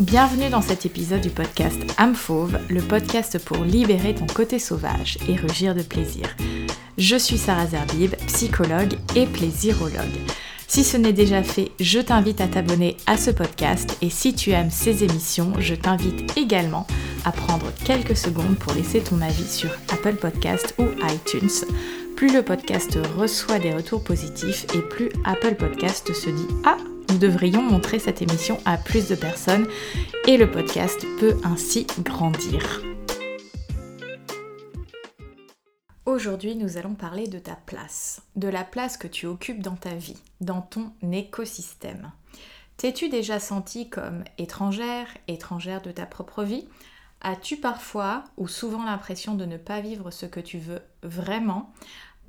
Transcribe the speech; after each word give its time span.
Bienvenue 0.00 0.48
dans 0.48 0.62
cet 0.62 0.86
épisode 0.86 1.22
du 1.22 1.30
podcast 1.30 1.76
Âme 1.96 2.14
Fauve, 2.14 2.56
le 2.70 2.80
podcast 2.80 3.36
pour 3.44 3.64
libérer 3.64 4.14
ton 4.14 4.26
côté 4.26 4.60
sauvage 4.60 5.18
et 5.28 5.34
rugir 5.34 5.74
de 5.74 5.82
plaisir. 5.82 6.36
Je 6.98 7.16
suis 7.16 7.36
Sarah 7.36 7.66
Zerbib, 7.66 8.14
psychologue 8.28 8.96
et 9.16 9.26
plaisirologue. 9.26 10.04
Si 10.68 10.84
ce 10.84 10.96
n'est 10.96 11.12
déjà 11.12 11.42
fait, 11.42 11.72
je 11.80 11.98
t'invite 11.98 12.40
à 12.40 12.46
t'abonner 12.46 12.96
à 13.08 13.16
ce 13.16 13.32
podcast 13.32 13.98
et 14.00 14.08
si 14.08 14.34
tu 14.34 14.52
aimes 14.52 14.70
ces 14.70 15.02
émissions, 15.02 15.52
je 15.58 15.74
t'invite 15.74 16.36
également 16.38 16.86
à 17.24 17.32
prendre 17.32 17.66
quelques 17.84 18.16
secondes 18.16 18.56
pour 18.56 18.74
laisser 18.74 19.00
ton 19.00 19.20
avis 19.20 19.48
sur 19.48 19.70
Apple 19.92 20.14
Podcast 20.14 20.76
ou 20.78 20.84
iTunes. 21.12 21.66
Plus 22.14 22.32
le 22.32 22.42
podcast 22.44 22.96
reçoit 23.16 23.58
des 23.58 23.74
retours 23.74 24.04
positifs 24.04 24.64
et 24.76 24.80
plus 24.80 25.10
Apple 25.24 25.56
Podcast 25.56 26.12
se 26.12 26.30
dit 26.30 26.46
Ah, 26.64 26.76
nous 27.10 27.18
devrions 27.18 27.62
montrer 27.62 27.98
cette 27.98 28.22
émission 28.22 28.58
à 28.64 28.76
plus 28.76 29.08
de 29.08 29.14
personnes 29.14 29.66
et 30.26 30.36
le 30.36 30.50
podcast 30.50 31.04
peut 31.18 31.36
ainsi 31.44 31.86
grandir. 32.00 32.82
Aujourd'hui, 36.06 36.56
nous 36.56 36.78
allons 36.78 36.94
parler 36.94 37.26
de 37.26 37.38
ta 37.38 37.54
place, 37.54 38.22
de 38.36 38.48
la 38.48 38.64
place 38.64 38.96
que 38.96 39.06
tu 39.06 39.26
occupes 39.26 39.62
dans 39.62 39.76
ta 39.76 39.94
vie, 39.94 40.16
dans 40.40 40.62
ton 40.62 40.92
écosystème. 41.12 42.12
T'es-tu 42.76 43.08
déjà 43.08 43.40
senti 43.40 43.90
comme 43.90 44.24
étrangère, 44.38 45.08
étrangère 45.26 45.82
de 45.82 45.90
ta 45.90 46.06
propre 46.06 46.44
vie? 46.44 46.66
As-tu 47.20 47.56
parfois 47.56 48.24
ou 48.36 48.48
souvent 48.48 48.84
l'impression 48.84 49.34
de 49.34 49.44
ne 49.44 49.56
pas 49.56 49.80
vivre 49.80 50.10
ce 50.10 50.26
que 50.26 50.40
tu 50.40 50.58
veux 50.58 50.80
vraiment? 51.02 51.72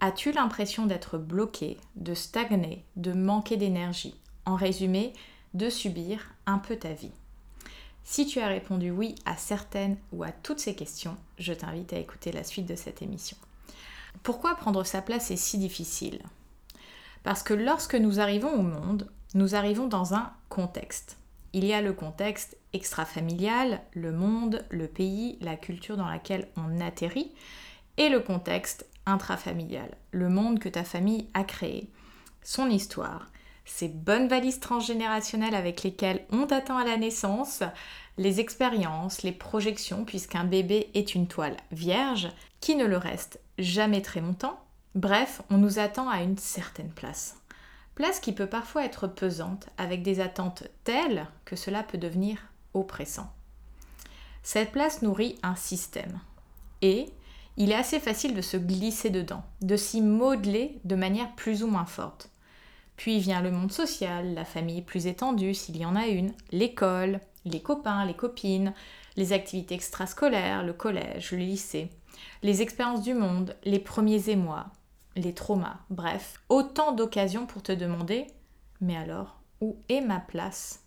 As-tu 0.02 0.32
l'impression 0.32 0.86
d'être 0.86 1.18
bloqué, 1.18 1.77
de 1.96 2.14
stagner, 2.14 2.86
de 2.96 3.14
manquer 3.14 3.58
d'énergie? 3.58 4.20
En 4.49 4.55
résumé, 4.55 5.13
de 5.53 5.70
subir 5.70 6.32
un 6.46 6.57
peu 6.57 6.76
ta 6.76 6.93
vie. 6.93 7.12
Si 8.04 8.26
tu 8.26 8.40
as 8.40 8.48
répondu 8.48 8.91
oui 8.91 9.15
à 9.26 9.37
certaines 9.37 9.98
ou 10.12 10.24
à 10.24 10.32
toutes 10.32 10.60
ces 10.60 10.76
questions, 10.76 11.15
je 11.37 11.54
t'invite 11.54 11.93
à 11.93 11.99
écouter 11.99 12.32
la 12.32 12.43
suite 12.43 12.65
de 12.65 12.76
cette 12.76 13.01
émission. 13.01 13.37
Pourquoi 14.24 14.55
prendre 14.55 14.84
sa 14.84 15.01
place 15.01 15.32
est 15.32 15.37
si 15.37 15.57
difficile? 15.57 16.21
Parce 17.24 17.43
que 17.43 17.54
lorsque 17.54 17.96
nous 17.96 18.20
arrivons 18.20 18.51
au 18.51 18.63
monde, 18.63 19.09
nous 19.35 19.54
arrivons 19.54 19.87
dans 19.87 20.13
un 20.13 20.32
contexte. 20.49 21.18
Il 21.54 21.65
y 21.65 21.74
a 21.74 21.81
le 21.81 21.93
contexte 21.93 22.57
extra-familial, 22.74 23.81
le 23.93 24.12
monde, 24.12 24.65
le 24.70 24.87
pays, 24.87 25.37
la 25.41 25.55
culture 25.55 25.98
dans 25.98 26.07
laquelle 26.07 26.48
on 26.57 26.79
atterrit, 26.81 27.31
et 27.98 28.09
le 28.09 28.20
contexte 28.20 28.87
intrafamilial, 29.05 29.96
le 30.12 30.29
monde 30.29 30.59
que 30.59 30.70
ta 30.70 30.84
famille 30.84 31.27
a 31.34 31.43
créé, 31.43 31.90
son 32.43 32.70
histoire, 32.70 33.27
ces 33.70 33.87
bonnes 33.87 34.27
valises 34.27 34.59
transgénérationnelles 34.59 35.55
avec 35.55 35.84
lesquelles 35.84 36.25
on 36.31 36.48
t'attend 36.48 36.77
à 36.77 36.84
la 36.84 36.98
naissance, 36.98 37.62
les 38.17 38.39
expériences, 38.39 39.21
les 39.21 39.31
projections, 39.31 40.05
puisqu'un 40.05 40.43
bébé 40.43 40.89
est 40.95 41.15
une 41.15 41.27
toile 41.27 41.55
vierge 41.71 42.29
qui 42.59 42.75
ne 42.75 42.85
le 42.85 42.97
reste 42.97 43.40
jamais 43.57 44.01
très 44.01 44.21
longtemps. 44.21 44.59
Bref, 44.95 45.41
on 45.49 45.57
nous 45.57 45.79
attend 45.79 46.09
à 46.09 46.21
une 46.23 46.37
certaine 46.37 46.90
place. 46.90 47.37
Place 47.95 48.20
qui 48.20 48.34
peut 48.34 48.47
parfois 48.47 48.85
être 48.85 49.07
pesante, 49.07 49.70
avec 49.77 50.01
des 50.03 50.20
attentes 50.20 50.63
telles 50.84 51.27
que 51.45 51.55
cela 51.55 51.84
peut 51.84 51.97
devenir 51.97 52.40
oppressant. 52.73 53.31
Cette 54.41 54.71
place 54.71 55.01
nourrit 55.01 55.37
un 55.43 55.55
système. 55.55 56.20
Et 56.81 57.05
il 57.55 57.71
est 57.71 57.75
assez 57.75 57.99
facile 57.99 58.34
de 58.34 58.41
se 58.41 58.57
glisser 58.57 59.09
dedans, 59.09 59.43
de 59.62 59.77
s'y 59.77 60.01
modeler 60.01 60.79
de 60.85 60.95
manière 60.95 61.34
plus 61.35 61.62
ou 61.62 61.67
moins 61.67 61.85
forte. 61.85 62.29
Puis 63.00 63.20
vient 63.20 63.42
le 63.42 63.50
monde 63.50 63.72
social, 63.72 64.34
la 64.34 64.44
famille 64.44 64.81
plus 64.81 65.08
étendue 65.08 65.53
s'il 65.53 65.78
y 65.78 65.86
en 65.86 65.96
a 65.96 66.08
une, 66.08 66.34
l'école, 66.52 67.22
les 67.46 67.62
copains, 67.62 68.03
les 68.03 68.14
copines, 68.14 68.74
les 69.16 69.31
activités 69.31 69.74
extrascolaires, 69.74 70.64
le 70.64 70.74
collège, 70.74 71.32
le 71.32 71.38
lycée, 71.38 71.92
les 72.44 72.62
expériences 72.62 73.02
du 73.02 73.14
monde, 73.14 73.56
les 73.64 73.80
premiers 73.80 74.30
émois, 74.30 74.66
les 75.16 75.34
traumas, 75.34 75.78
bref, 75.90 76.42
autant 76.50 76.92
d'occasions 76.92 77.46
pour 77.46 77.64
te 77.64 77.72
demander 77.72 78.28
mais 78.82 78.98
alors, 78.98 79.40
où 79.62 79.78
est 79.88 80.02
ma 80.02 80.20
place? 80.20 80.84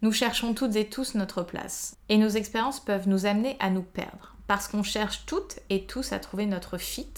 Nous 0.00 0.12
cherchons 0.12 0.54
toutes 0.54 0.76
et 0.76 0.88
tous 0.88 1.16
notre 1.16 1.42
place, 1.42 1.98
et 2.08 2.16
nos 2.16 2.30
expériences 2.30 2.80
peuvent 2.80 3.08
nous 3.08 3.26
amener 3.26 3.58
à 3.60 3.68
nous 3.68 3.82
perdre, 3.82 4.36
parce 4.46 4.68
qu'on 4.68 4.82
cherche 4.82 5.26
toutes 5.26 5.58
et 5.68 5.84
tous 5.84 6.12
à 6.12 6.18
trouver 6.18 6.46
notre 6.46 6.78
fit, 6.78 7.12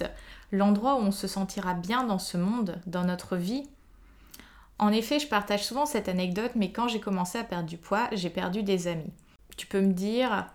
l'endroit 0.52 0.96
où 0.96 1.00
on 1.00 1.12
se 1.12 1.26
sentira 1.26 1.74
bien 1.74 2.04
dans 2.04 2.18
ce 2.18 2.36
monde, 2.36 2.80
dans 2.86 3.04
notre 3.04 3.36
vie. 3.36 3.68
En 4.78 4.90
effet, 4.92 5.18
je 5.18 5.28
partage 5.28 5.64
souvent 5.64 5.86
cette 5.86 6.08
anecdote, 6.08 6.52
mais 6.54 6.72
quand 6.72 6.88
j'ai 6.88 7.00
commencé 7.00 7.38
à 7.38 7.44
perdre 7.44 7.68
du 7.68 7.76
poids, 7.76 8.08
j'ai 8.12 8.30
perdu 8.30 8.62
des 8.62 8.88
amis. 8.88 9.12
Tu 9.56 9.66
peux 9.66 9.80
me 9.80 9.92
dire, 9.92 10.46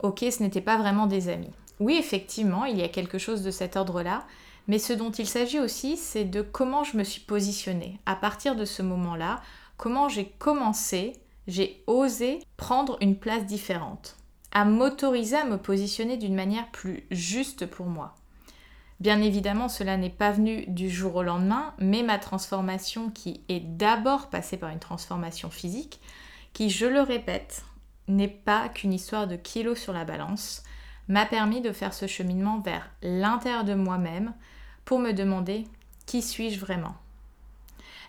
ok, 0.00 0.24
ce 0.30 0.42
n'était 0.42 0.60
pas 0.60 0.76
vraiment 0.76 1.06
des 1.06 1.28
amis. 1.28 1.50
Oui, 1.80 1.96
effectivement, 1.98 2.64
il 2.64 2.78
y 2.78 2.82
a 2.82 2.88
quelque 2.88 3.18
chose 3.18 3.42
de 3.42 3.50
cet 3.50 3.76
ordre-là, 3.76 4.24
mais 4.68 4.78
ce 4.78 4.92
dont 4.92 5.10
il 5.10 5.26
s'agit 5.26 5.58
aussi, 5.58 5.96
c'est 5.96 6.24
de 6.24 6.42
comment 6.42 6.84
je 6.84 6.96
me 6.96 7.04
suis 7.04 7.22
positionnée. 7.22 7.98
À 8.06 8.14
partir 8.14 8.54
de 8.54 8.64
ce 8.64 8.82
moment-là, 8.82 9.40
comment 9.76 10.08
j'ai 10.08 10.26
commencé, 10.38 11.14
j'ai 11.48 11.82
osé 11.86 12.40
prendre 12.56 12.96
une 13.00 13.16
place 13.16 13.46
différente, 13.46 14.16
à 14.52 14.64
m'autoriser 14.64 15.36
à 15.36 15.44
me 15.44 15.56
positionner 15.56 16.16
d'une 16.16 16.34
manière 16.34 16.70
plus 16.70 17.04
juste 17.10 17.66
pour 17.66 17.86
moi. 17.86 18.14
Bien 19.02 19.20
évidemment, 19.20 19.68
cela 19.68 19.96
n'est 19.96 20.10
pas 20.10 20.30
venu 20.30 20.64
du 20.68 20.88
jour 20.88 21.16
au 21.16 21.22
lendemain, 21.24 21.74
mais 21.78 22.04
ma 22.04 22.20
transformation 22.20 23.10
qui 23.10 23.40
est 23.48 23.58
d'abord 23.58 24.30
passée 24.30 24.56
par 24.56 24.70
une 24.70 24.78
transformation 24.78 25.50
physique, 25.50 26.00
qui, 26.52 26.70
je 26.70 26.86
le 26.86 27.00
répète, 27.00 27.64
n'est 28.06 28.28
pas 28.28 28.68
qu'une 28.68 28.92
histoire 28.92 29.26
de 29.26 29.34
kilos 29.34 29.80
sur 29.80 29.92
la 29.92 30.04
balance, 30.04 30.62
m'a 31.08 31.26
permis 31.26 31.60
de 31.60 31.72
faire 31.72 31.94
ce 31.94 32.06
cheminement 32.06 32.60
vers 32.60 32.88
l'intérieur 33.02 33.64
de 33.64 33.74
moi-même 33.74 34.34
pour 34.84 35.00
me 35.00 35.10
demander 35.10 35.64
qui 36.06 36.22
suis-je 36.22 36.60
vraiment 36.60 36.94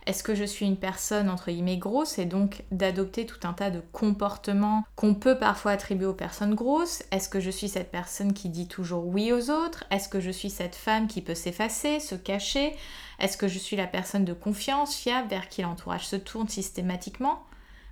est-ce 0.05 0.23
que 0.23 0.35
je 0.35 0.43
suis 0.43 0.65
une 0.65 0.77
personne 0.77 1.29
entre 1.29 1.49
guillemets 1.49 1.77
grosse 1.77 2.19
et 2.19 2.25
donc 2.25 2.63
d'adopter 2.71 3.25
tout 3.25 3.47
un 3.47 3.53
tas 3.53 3.69
de 3.69 3.81
comportements 3.91 4.83
qu'on 4.95 5.13
peut 5.13 5.37
parfois 5.37 5.71
attribuer 5.71 6.05
aux 6.05 6.13
personnes 6.13 6.55
grosses? 6.55 7.03
Est-ce 7.11 7.29
que 7.29 7.39
je 7.39 7.49
suis 7.49 7.69
cette 7.69 7.91
personne 7.91 8.33
qui 8.33 8.49
dit 8.49 8.67
toujours 8.67 9.07
oui 9.07 9.31
aux 9.31 9.49
autres? 9.49 9.85
Est-ce 9.91 10.09
que 10.09 10.19
je 10.19 10.31
suis 10.31 10.49
cette 10.49 10.75
femme 10.75 11.07
qui 11.07 11.21
peut 11.21 11.35
s'effacer, 11.35 11.99
se 11.99 12.15
cacher? 12.15 12.75
Est-ce 13.19 13.37
que 13.37 13.47
je 13.47 13.59
suis 13.59 13.77
la 13.77 13.87
personne 13.87 14.25
de 14.25 14.33
confiance, 14.33 14.95
fiable, 14.95 15.29
vers 15.29 15.47
qui 15.47 15.61
l'entourage 15.61 16.07
se 16.07 16.17
tourne 16.17 16.49
systématiquement? 16.49 17.43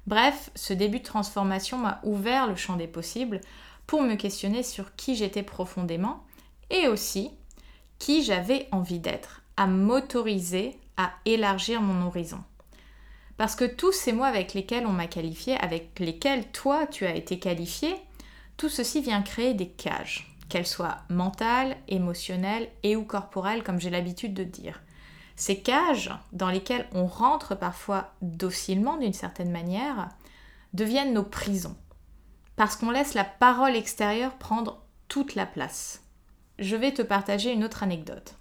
Bref, 0.05 0.49
ce 0.55 0.73
début 0.73 0.99
de 0.99 1.05
transformation 1.05 1.78
m'a 1.78 2.01
ouvert 2.03 2.47
le 2.47 2.55
champ 2.55 2.75
des 2.75 2.88
possibles 2.88 3.39
pour 3.88 4.01
me 4.01 4.16
questionner 4.16 4.63
sur 4.63 4.95
qui 4.95 5.16
j'étais 5.16 5.43
profondément 5.43 6.23
et 6.69 6.88
aussi 6.88 7.31
qui 7.99 8.23
j'avais 8.23 8.67
envie 8.72 8.99
d'être, 8.99 9.43
à 9.57 9.67
m'autoriser 9.67 10.79
à 11.01 11.12
élargir 11.25 11.81
mon 11.81 12.06
horizon. 12.06 12.44
Parce 13.38 13.56
que 13.56 13.66
tous 13.66 13.91
ces 13.91 14.13
mots 14.13 14.23
avec 14.23 14.53
lesquels 14.53 14.85
on 14.85 14.91
m'a 14.91 15.07
qualifié, 15.07 15.57
avec 15.57 16.00
lesquels 16.00 16.51
toi 16.51 16.85
tu 16.85 17.06
as 17.06 17.16
été 17.16 17.39
qualifié, 17.39 17.95
tout 18.57 18.69
ceci 18.69 19.01
vient 19.01 19.22
créer 19.22 19.53
des 19.53 19.69
cages, 19.69 20.35
qu'elles 20.50 20.67
soient 20.67 21.00
mentales, 21.09 21.75
émotionnelles 21.88 22.69
et 22.84 22.95
ou 22.95 23.03
corporelles 23.03 23.63
comme 23.63 23.79
j'ai 23.79 23.90
l'habitude 23.90 24.34
de 24.34 24.44
dire. 24.44 24.81
Ces 25.35 25.59
cages, 25.59 26.11
dans 26.34 26.50
lesquelles 26.50 26.88
on 26.94 27.07
rentre 27.07 27.56
parfois 27.56 28.13
docilement 28.22 28.97
d'une 28.97 29.13
certaine 29.13 29.51
manière, 29.51 30.09
deviennent 30.73 31.13
nos 31.13 31.23
prisons, 31.23 31.78
parce 32.56 32.75
qu'on 32.75 32.91
laisse 32.91 33.16
la 33.16 33.23
parole 33.23 33.75
extérieure 33.75 34.35
prendre 34.35 34.84
toute 35.07 35.34
la 35.34 35.47
place. 35.47 36.03
Je 36.59 36.75
vais 36.75 36.94
te 36.94 37.01
partager 37.01 37.51
une 37.51 37.63
autre 37.63 37.81
anecdote 37.81 38.35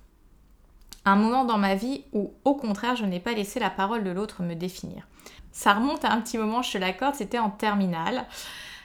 un 1.05 1.17
moment 1.17 1.45
dans 1.45 1.59
ma 1.59 1.75
vie 1.75 2.05
où, 2.13 2.35
au 2.45 2.55
contraire, 2.55 2.97
je 2.97 3.05
n'ai 3.05 3.21
pas 3.21 3.33
laissé 3.33 3.59
la 3.61 3.71
parole 3.71 4.05
de 4.05 4.11
l'autre 4.11 4.43
me 4.43 4.55
définir. 4.55 5.07
Ça 5.53 5.75
remonte 5.75 6.05
à 6.05 6.13
un 6.13 6.21
petit 6.21 6.39
moment, 6.39 6.63
je 6.63 6.73
te 6.73 6.79
l'accorde, 6.79 7.15
c'était 7.15 7.39
en 7.39 7.51
terminale. 7.51 8.27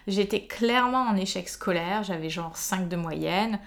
J'étais 0.07 0.45
clairement 0.45 1.01
en 1.01 1.15
échec 1.15 1.49
scolaire, 1.49 2.03
j'avais 2.03 2.29
genre 2.29 2.57
5 2.57 2.87
de 2.87 2.95
moyenne. 2.95 3.59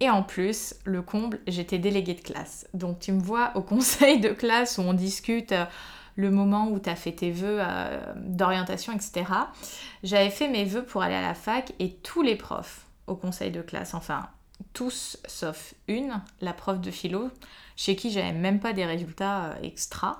Et 0.00 0.08
en 0.08 0.22
plus, 0.22 0.74
le 0.84 1.02
comble, 1.02 1.40
j'étais 1.46 1.78
déléguée 1.78 2.14
de 2.14 2.22
classe. 2.22 2.66
Donc 2.74 3.00
tu 3.00 3.12
me 3.12 3.20
vois 3.20 3.52
au 3.54 3.62
conseil 3.62 4.18
de 4.18 4.30
classe 4.30 4.78
où 4.78 4.82
on 4.82 4.94
discute 4.94 5.52
euh, 5.52 5.66
le 6.16 6.30
moment 6.30 6.68
où 6.68 6.78
tu 6.78 6.88
as 6.88 6.96
fait 6.96 7.12
tes 7.12 7.30
vœux 7.30 7.58
euh, 7.60 8.00
d'orientation, 8.16 8.92
etc. 8.92 9.24
J'avais 10.02 10.30
fait 10.30 10.48
mes 10.48 10.64
vœux 10.64 10.84
pour 10.84 11.02
aller 11.02 11.14
à 11.14 11.22
la 11.22 11.34
fac 11.34 11.72
et 11.78 11.94
tous 11.96 12.22
les 12.22 12.36
profs 12.36 12.86
au 13.06 13.16
conseil 13.16 13.50
de 13.50 13.60
classe, 13.60 13.94
enfin 13.94 14.28
tous 14.72 15.18
sauf 15.26 15.74
une, 15.88 16.20
la 16.40 16.52
prof 16.52 16.80
de 16.80 16.90
philo, 16.90 17.30
chez 17.76 17.96
qui 17.96 18.10
j'avais 18.10 18.32
même 18.32 18.60
pas 18.60 18.72
des 18.72 18.84
résultats 18.84 19.44
euh, 19.44 19.62
extra. 19.62 20.18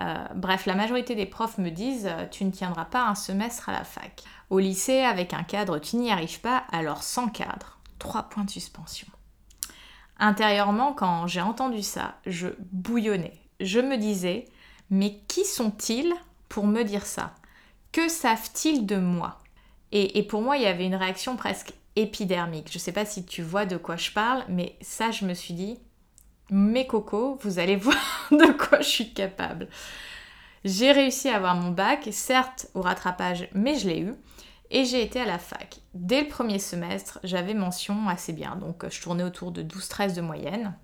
Euh, 0.00 0.24
bref, 0.34 0.66
la 0.66 0.74
majorité 0.74 1.14
des 1.14 1.26
profs 1.26 1.58
me 1.58 1.70
disent 1.70 2.06
euh, 2.06 2.26
tu 2.30 2.44
ne 2.44 2.50
tiendras 2.50 2.86
pas 2.86 3.06
un 3.06 3.14
semestre 3.14 3.68
à 3.68 3.72
la 3.72 3.84
fac. 3.84 4.22
Au 4.50 4.58
lycée, 4.58 5.00
avec 5.00 5.34
un 5.34 5.42
cadre, 5.42 5.78
tu 5.78 5.96
n'y 5.96 6.10
arrives 6.10 6.40
pas, 6.40 6.64
alors 6.72 7.02
sans 7.02 7.28
cadre, 7.28 7.78
trois 7.98 8.24
points 8.24 8.44
de 8.44 8.50
suspension. 8.50 9.08
Intérieurement, 10.18 10.92
quand 10.92 11.26
j'ai 11.26 11.40
entendu 11.40 11.82
ça, 11.82 12.14
je 12.24 12.48
bouillonnais. 12.72 13.38
Je 13.60 13.80
me 13.80 13.96
disais 13.96 14.46
mais 14.90 15.18
qui 15.28 15.44
sont-ils 15.44 16.12
pour 16.48 16.66
me 16.66 16.82
dire 16.82 17.06
ça? 17.06 17.34
Que 17.92 18.08
savent-ils 18.08 18.86
de 18.86 18.96
moi? 18.96 19.38
Et, 19.92 20.24
pour 20.24 20.42
moi, 20.42 20.56
il 20.56 20.64
y 20.64 20.66
avait 20.66 20.86
une 20.86 20.96
réaction 20.96 21.36
presque 21.36 21.72
épidermique. 21.96 22.68
Je 22.70 22.78
ne 22.78 22.80
sais 22.80 22.92
pas 22.92 23.04
si 23.04 23.24
tu 23.24 23.42
vois 23.42 23.66
de 23.66 23.76
quoi 23.76 23.96
je 23.96 24.10
parle, 24.10 24.44
mais 24.48 24.76
ça, 24.80 25.10
je 25.10 25.24
me 25.24 25.34
suis 25.34 25.54
dit, 25.54 25.78
mes 26.50 26.86
cocos, 26.86 27.38
vous 27.42 27.58
allez 27.58 27.76
voir 27.76 27.96
de 28.30 28.52
quoi 28.52 28.80
je 28.80 28.88
suis 28.88 29.12
capable. 29.12 29.68
J'ai 30.64 30.92
réussi 30.92 31.28
à 31.28 31.36
avoir 31.36 31.54
mon 31.54 31.70
bac, 31.70 32.08
certes 32.10 32.68
au 32.74 32.80
rattrapage, 32.80 33.48
mais 33.52 33.78
je 33.78 33.88
l'ai 33.88 34.00
eu. 34.00 34.14
Et 34.70 34.84
j'ai 34.84 35.02
été 35.02 35.20
à 35.20 35.26
la 35.26 35.38
fac. 35.38 35.80
Dès 35.92 36.22
le 36.22 36.28
premier 36.28 36.58
semestre, 36.58 37.20
j'avais 37.22 37.54
mention 37.54 38.08
assez 38.08 38.32
bien. 38.32 38.56
Donc 38.56 38.88
je 38.88 39.02
tournais 39.02 39.22
autour 39.22 39.52
de 39.52 39.62
12-13 39.62 40.16
de 40.16 40.20
moyenne. 40.22 40.74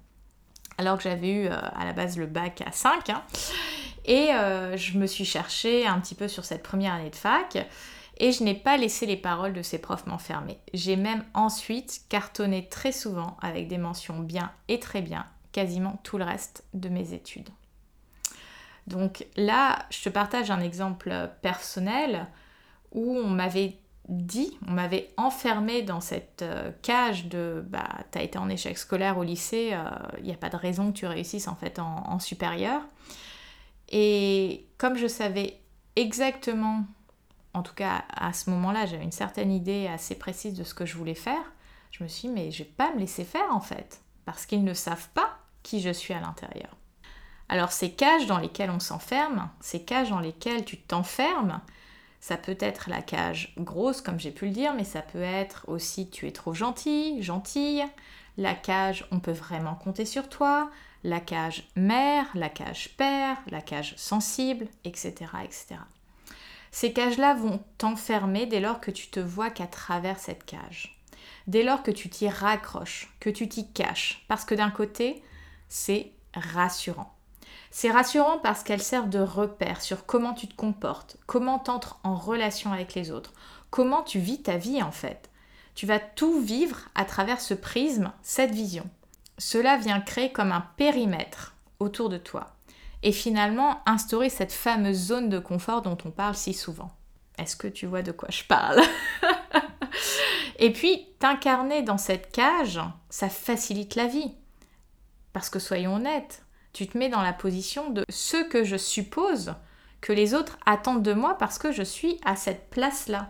Alors 0.76 0.98
que 0.98 1.02
j'avais 1.02 1.30
eu 1.30 1.46
euh, 1.46 1.56
à 1.74 1.84
la 1.84 1.92
base 1.92 2.16
le 2.18 2.26
bac 2.26 2.62
à 2.64 2.72
5. 2.72 3.10
Hein. 3.10 3.22
Et 4.04 4.32
euh, 4.32 4.76
je 4.76 4.98
me 4.98 5.06
suis 5.06 5.24
cherchée 5.24 5.86
un 5.86 5.98
petit 5.98 6.14
peu 6.14 6.28
sur 6.28 6.44
cette 6.44 6.62
première 6.62 6.94
année 6.94 7.10
de 7.10 7.16
fac. 7.16 7.66
Et 8.22 8.32
je 8.32 8.44
n'ai 8.44 8.55
pas 8.55 8.76
laissé 8.76 9.06
les 9.06 9.17
paroles 9.17 9.55
de 9.55 9.62
ces 9.62 9.78
profs 9.78 10.06
m'enfermer. 10.06 10.58
J'ai 10.75 10.96
même 10.96 11.25
ensuite 11.32 12.02
cartonné 12.11 12.69
très 12.69 12.93
souvent 12.93 13.38
avec 13.40 13.67
des 13.67 13.78
mentions 13.78 14.20
bien 14.20 14.52
et 14.69 14.78
très 14.78 15.00
bien, 15.00 15.25
quasiment 15.52 15.99
tout 16.05 16.19
le 16.19 16.25
reste 16.25 16.64
de 16.75 16.90
mes 16.90 17.14
études. 17.14 17.49
Donc 18.87 19.26
là, 19.37 19.87
je 19.88 20.02
te 20.02 20.08
partage 20.11 20.50
un 20.50 20.61
exemple 20.61 21.31
personnel 21.40 22.26
où 22.93 23.17
on 23.17 23.31
m'avait 23.31 23.78
dit, 24.11 24.55
on 24.69 24.73
m'avait 24.73 25.08
enfermé 25.16 25.81
dans 25.81 26.00
cette 26.00 26.43
euh, 26.43 26.73
cage 26.82 27.26
de 27.26 27.64
bah, 27.69 27.88
t'as 28.11 28.23
été 28.23 28.38
en 28.38 28.50
échec 28.50 28.76
scolaire 28.76 29.16
au 29.16 29.23
lycée, 29.23 29.69
il 29.70 29.75
euh, 29.75 30.23
n'y 30.23 30.32
a 30.32 30.37
pas 30.37 30.50
de 30.50 30.56
raison 30.56 30.93
que 30.93 30.99
tu 30.99 31.06
réussisses 31.06 31.49
en 31.49 31.55
fait 31.55 31.78
en, 31.78 32.05
en 32.06 32.19
supérieur. 32.19 32.82
Et 33.88 34.66
comme 34.76 34.96
je 34.96 35.06
savais 35.06 35.61
exactement, 35.96 36.84
en 37.55 37.62
tout 37.62 37.75
cas 37.75 38.05
à 38.14 38.32
ce 38.32 38.50
moment-là, 38.50 38.87
j'avais 38.87 39.05
une 39.05 39.12
certaine 39.12 39.52
idée 39.52 39.87
assez 39.87 40.14
précise 40.14 40.55
de 40.55 40.64
ce 40.64 40.75
que 40.75 40.87
je 40.87 40.97
voulais 40.97 41.14
faire, 41.14 41.52
je 41.91 42.05
me 42.05 42.08
suis 42.08 42.29
dit 42.29 42.35
mais 42.35 42.50
je 42.50 42.62
vais 42.62 42.70
pas 42.70 42.93
me 42.93 43.00
laisser 43.00 43.25
faire 43.25 43.55
en 43.55 43.61
fait, 43.61 44.00
parce 44.25 44.47
qu'ils 44.47 44.64
ne 44.64 44.75
savent 44.75 45.08
pas 45.14 45.38
qui 45.62 45.81
je 45.81 45.91
suis 45.91 46.14
à 46.14 46.20
l'intérieur. 46.20 46.76
Alors 47.49 47.73
ces 47.73 47.91
cages 47.93 48.26
dans 48.26 48.38
lesquelles 48.38 48.70
on 48.70 48.81
s'enferme, 48.81 49.50
ces 49.61 49.82
cages 49.82 50.11
dans 50.11 50.20
lesquelles 50.20 50.64
tu 50.64 50.79
t'enfermes, 50.79 51.61
ça 52.20 52.37
peut 52.37 52.56
être 52.61 52.88
la 52.88 53.02
cage 53.02 53.55
grosse, 53.56 54.00
comme 54.02 54.20
j'ai 54.20 54.31
pu 54.31 54.47
le 54.47 54.52
dire, 54.52 54.75
mais 54.75 54.85
ça 54.85 55.02
peut 55.02 55.23
être 55.23 55.64
aussi 55.69 56.11
tu 56.11 56.29
es 56.29 56.32
trop 56.32 56.55
gentil, 56.55 57.23
gentille, 57.23 57.85
la 58.37 58.55
cage 58.55 59.06
on 59.11 59.19
peut 59.19 59.32
vraiment 59.32 59.75
compter 59.75 60.05
sur 60.05 60.29
toi, 60.29 60.70
la 61.02 61.19
cage 61.19 61.69
mère, 61.76 62.26
la 62.35 62.49
cage 62.49 62.91
père, 62.97 63.38
la 63.49 63.62
cage 63.62 63.94
sensible, 63.97 64.69
etc. 64.85 65.12
etc. 65.43 65.81
Ces 66.70 66.93
cages-là 66.93 67.34
vont 67.34 67.62
t'enfermer 67.78 68.46
dès 68.46 68.61
lors 68.61 68.81
que 68.81 68.90
tu 68.90 69.08
te 69.08 69.20
vois 69.20 69.50
qu'à 69.50 69.67
travers 69.67 70.19
cette 70.19 70.44
cage. 70.44 71.00
Dès 71.46 71.62
lors 71.62 71.82
que 71.82 71.90
tu 71.90 72.08
t'y 72.08 72.28
raccroches, 72.28 73.12
que 73.20 73.31
tu 73.31 73.49
t'y 73.49 73.70
caches. 73.72 74.25
Parce 74.28 74.44
que 74.44 74.55
d'un 74.55 74.70
côté, 74.70 75.22
c'est 75.69 76.12
rassurant. 76.34 77.12
C'est 77.70 77.90
rassurant 77.90 78.38
parce 78.38 78.62
qu'elles 78.62 78.82
servent 78.82 79.08
de 79.08 79.20
repère 79.20 79.81
sur 79.81 80.06
comment 80.06 80.34
tu 80.34 80.49
te 80.49 80.55
comportes, 80.55 81.17
comment 81.26 81.58
tu 81.58 81.70
entres 81.70 81.99
en 82.02 82.17
relation 82.17 82.73
avec 82.73 82.94
les 82.94 83.11
autres, 83.11 83.32
comment 83.70 84.02
tu 84.02 84.19
vis 84.19 84.43
ta 84.43 84.56
vie 84.56 84.82
en 84.82 84.90
fait. 84.90 85.31
Tu 85.75 85.87
vas 85.87 86.00
tout 86.00 86.40
vivre 86.40 86.88
à 86.94 87.05
travers 87.05 87.40
ce 87.40 87.55
prisme, 87.55 88.12
cette 88.23 88.50
vision. 88.50 88.88
Cela 89.38 89.76
vient 89.76 90.00
créer 90.00 90.32
comme 90.32 90.52
un 90.52 90.66
périmètre 90.76 91.55
autour 91.78 92.08
de 92.08 92.19
toi 92.19 92.49
et 93.02 93.12
finalement 93.12 93.81
instaurer 93.87 94.29
cette 94.29 94.52
fameuse 94.52 94.97
zone 94.97 95.29
de 95.29 95.38
confort 95.38 95.82
dont 95.82 95.99
on 96.05 96.11
parle 96.11 96.35
si 96.35 96.52
souvent. 96.52 96.91
Est-ce 97.38 97.56
que 97.56 97.69
tu 97.69 97.87
vois 97.87 98.02
de 98.02 98.12
quoi 98.12 98.29
je 98.31 98.44
parle 98.44 98.81
Et 100.58 100.73
puis, 100.73 101.08
t'incarner 101.19 101.82
dans 101.82 101.97
cette 101.97 102.31
cage, 102.32 102.81
ça 103.08 103.31
facilite 103.31 103.94
la 103.94 104.06
vie. 104.06 104.35
Parce 105.32 105.49
que 105.49 105.58
soyons 105.58 105.97
honnêtes, 105.97 106.44
tu 106.73 106.87
te 106.87 106.99
mets 106.99 107.08
dans 107.08 107.23
la 107.23 107.32
position 107.32 107.91
de 107.91 108.05
ce 108.11 108.37
que 108.49 108.64
je 108.64 108.76
suppose 108.76 109.55
que 110.02 110.12
les 110.12 110.35
autres 110.35 110.58
attendent 110.67 111.02
de 111.02 111.14
moi 111.14 111.37
parce 111.38 111.58
que 111.58 111.73
je 111.73 111.82
suis 111.82 112.19
à 112.25 112.37
cette 112.37 112.69
place-là. 112.70 113.29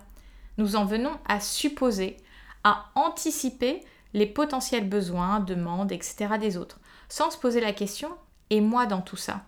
Nous 0.59 0.77
en 0.77 0.85
venons 0.85 1.17
à 1.27 1.41
supposer, 1.41 2.17
à 2.65 2.87
anticiper 2.95 3.81
les 4.13 4.27
potentiels 4.27 4.89
besoins, 4.89 5.41
demandes, 5.41 5.93
etc. 5.93 6.35
des 6.39 6.57
autres, 6.57 6.81
sans 7.09 7.31
se 7.31 7.39
poser 7.39 7.61
la 7.61 7.73
question 7.73 8.11
et 8.51 8.61
moi 8.61 8.87
dans 8.87 9.03
tout 9.03 9.17
ça? 9.17 9.45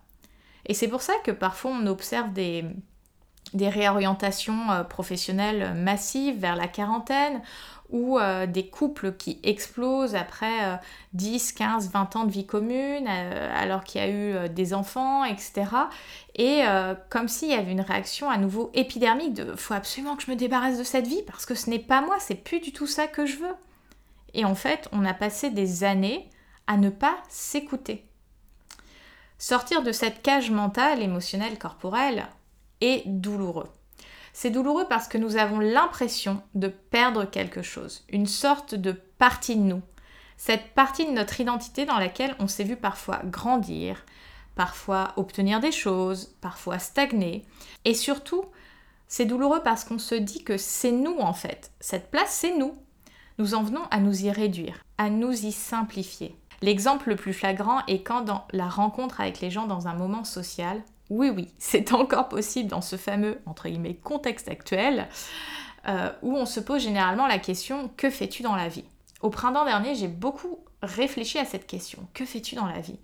Et 0.67 0.75
c'est 0.75 0.89
pour 0.89 1.03
ça 1.03 1.15
que 1.25 1.31
parfois 1.31 1.73
on 1.73 1.87
observe 1.87 2.33
des, 2.33 2.65
réorientations 3.55 4.71
euh, 4.71 4.85
professionnelles 4.85 5.75
massives 5.75 6.39
vers 6.39 6.57
la 6.57 6.69
quarantaine 6.69 7.43
ou 7.91 8.19
euh, 8.19 8.47
des 8.47 8.69
couples 8.69 9.13
qui 9.13 9.39
explosent 9.43 10.15
après 10.15 10.81
10, 11.13 11.53
15, 11.53 11.91
20 11.91 12.17
ans 12.17 12.25
de 12.25 12.31
vie 12.31 12.47
commune, 12.47 13.07
euh, 13.07 13.53
alors 13.55 13.85
qu'il 13.85 14.01
y 14.01 14.05
a 14.05 14.09
eu 14.09 14.49
des 14.49 14.73
enfants, 14.73 15.25
etc. 15.25 15.67
Et 16.37 16.63
comme 17.11 17.29
s'il 17.29 17.51
y 17.51 17.55
avait 17.55 17.73
une 17.73 17.83
réaction 17.83 18.31
à 18.31 18.39
nouveau 18.39 18.71
épidermique 18.73 19.35
de 19.35 19.55
faut 19.57 19.75
absolument 19.75 20.17
que 20.17 20.23
je 20.23 20.31
me 20.31 20.37
débarrasse 20.37 20.79
de 20.79 20.85
cette 20.85 21.07
vie 21.07 21.23
parce 21.27 21.45
que 21.45 21.55
ce 21.55 21.69
n'est 21.69 21.79
pas 21.79 22.01
moi, 22.01 22.17
c'est 22.19 22.37
plus 22.37 22.61
du 22.61 22.73
tout 22.73 22.87
ça 22.87 23.07
que 23.07 23.27
je 23.27 23.37
veux. 23.37 23.55
Et 24.33 24.47
en 24.47 24.55
fait, 24.55 24.89
on 24.93 25.05
a 25.05 25.13
passé 25.13 25.51
des 25.51 25.85
années 25.85 26.31
à 26.67 26.79
ne 26.79 26.89
pas 26.89 27.17
s'écouter. 27.29 28.07
Sortir 29.43 29.83
de 29.83 29.91
cette 29.91 30.23
cage 30.23 30.53
mentale, 30.53 31.03
émotionnelle, 31.03 31.59
corporelle 31.59 32.29
est 32.81 33.03
douloureux. 33.09 33.69
C'est 34.33 34.51
douloureux 34.51 34.87
parce 34.89 35.09
que 35.09 35.19
nous 35.19 35.35
avons 35.35 35.59
l'impression 35.59 36.41
de 36.55 36.69
perdre 36.69 37.25
quelque 37.25 37.61
chose, 37.61 38.05
une 38.09 38.29
sorte 38.29 38.77
de 38.77 38.93
partie 38.93 39.57
de 39.57 39.63
nous. 39.63 39.83
Cette 40.37 40.75
partie 40.75 41.07
de 41.07 41.11
notre 41.11 41.41
identité 41.41 41.87
dans 41.87 41.99
laquelle 41.99 42.37
on 42.39 42.47
s'est 42.47 42.63
vu 42.63 42.77
parfois 42.77 43.19
grandir, 43.25 44.07
parfois 44.55 45.13
obtenir 45.17 45.59
des 45.59 45.73
choses, 45.73 46.37
parfois 46.41 46.79
stagner. 46.79 47.45
Et 47.85 47.95
surtout, 47.95 48.45
c'est 49.09 49.27
douloureux 49.27 49.65
parce 49.65 49.83
qu'on 49.83 49.99
se 49.99 50.15
dit 50.15 50.45
que 50.45 50.57
c'est 50.57 50.93
nous 50.93 51.19
en 51.19 51.35
fait. 51.35 51.73
Cette 51.81 52.13
place, 52.13 52.33
c'est 52.33 52.57
nous. 52.57 52.77
Nous 53.39 53.55
en 53.55 53.65
venons 53.65 53.87
à 53.91 53.99
nous 53.99 54.25
y 54.25 54.31
réduire, 54.31 54.85
à 54.99 55.11
nous 55.11 55.33
y 55.33 55.51
simplifier. 55.51 56.37
L'exemple 56.63 57.11
le 57.11 57.17
plus 57.17 57.33
flagrant 57.33 57.81
est 57.87 58.03
quand 58.03 58.23
dans 58.23 58.47
la 58.53 58.69
rencontre 58.69 59.21
avec 59.21 59.41
les 59.41 59.51
gens 59.51 59.67
dans 59.67 59.89
un 59.89 59.95
moment 59.95 60.25
social, 60.25 60.83
oui, 61.11 61.29
oui, 61.29 61.49
c'est 61.59 61.93
encore 61.93 62.29
possible 62.29 62.71
dans 62.71 62.81
ce 62.81 62.97
fameux, 62.97 63.39
entre 63.47 63.69
guillemets, 63.69 63.95
contexte 63.95 64.49
actuel, 64.49 65.09
euh, 65.89 66.11
où 66.23 66.37
on 66.37 66.47
se 66.47 66.61
pose 66.61 66.83
généralement 66.83 67.27
la 67.27 67.39
question 67.39 67.91
que 67.97 68.09
fais-tu 68.09 68.43
dans 68.43 68.57
la 68.57 68.69
vie? 68.69 68.85
Au 69.21 69.31
printemps 69.31 69.65
dernier, 69.65 69.95
j'ai 69.95 70.09
beaucoup 70.09 70.61
réfléchi 70.83 71.39
à 71.39 71.45
cette 71.45 71.67
question 71.67 72.07
que 72.15 72.25
fais-tu 72.25 72.55
dans 72.55 72.67
la 72.67 72.81
vie? 72.81 72.99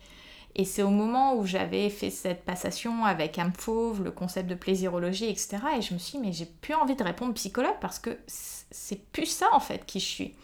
Et 0.55 0.65
c'est 0.65 0.83
au 0.83 0.91
moment 0.91 1.35
où 1.37 1.47
j'avais 1.47 1.89
fait 1.89 2.11
cette 2.11 2.45
passation 2.45 3.05
avec 3.05 3.39
Amphauve, 3.39 4.03
le 4.03 4.11
concept 4.11 4.49
de 4.49 4.57
plaisirologie, 4.57 5.27
etc. 5.27 5.59
Et 5.77 5.83
je 5.83 5.95
me 5.95 5.99
suis 5.99 6.19
dit, 6.19 6.27
mais 6.27 6.33
j'ai 6.33 6.47
plus 6.47 6.75
envie 6.75 6.97
de 6.97 7.05
répondre 7.05 7.33
psychologue 7.35 7.77
parce 7.81 8.01
que 8.01 8.19
c'est 8.27 9.01
plus 9.13 9.27
ça 9.27 9.47
en 9.53 9.61
fait 9.61 9.87
qui 9.87 10.01
je 10.01 10.07
suis. 10.07 10.35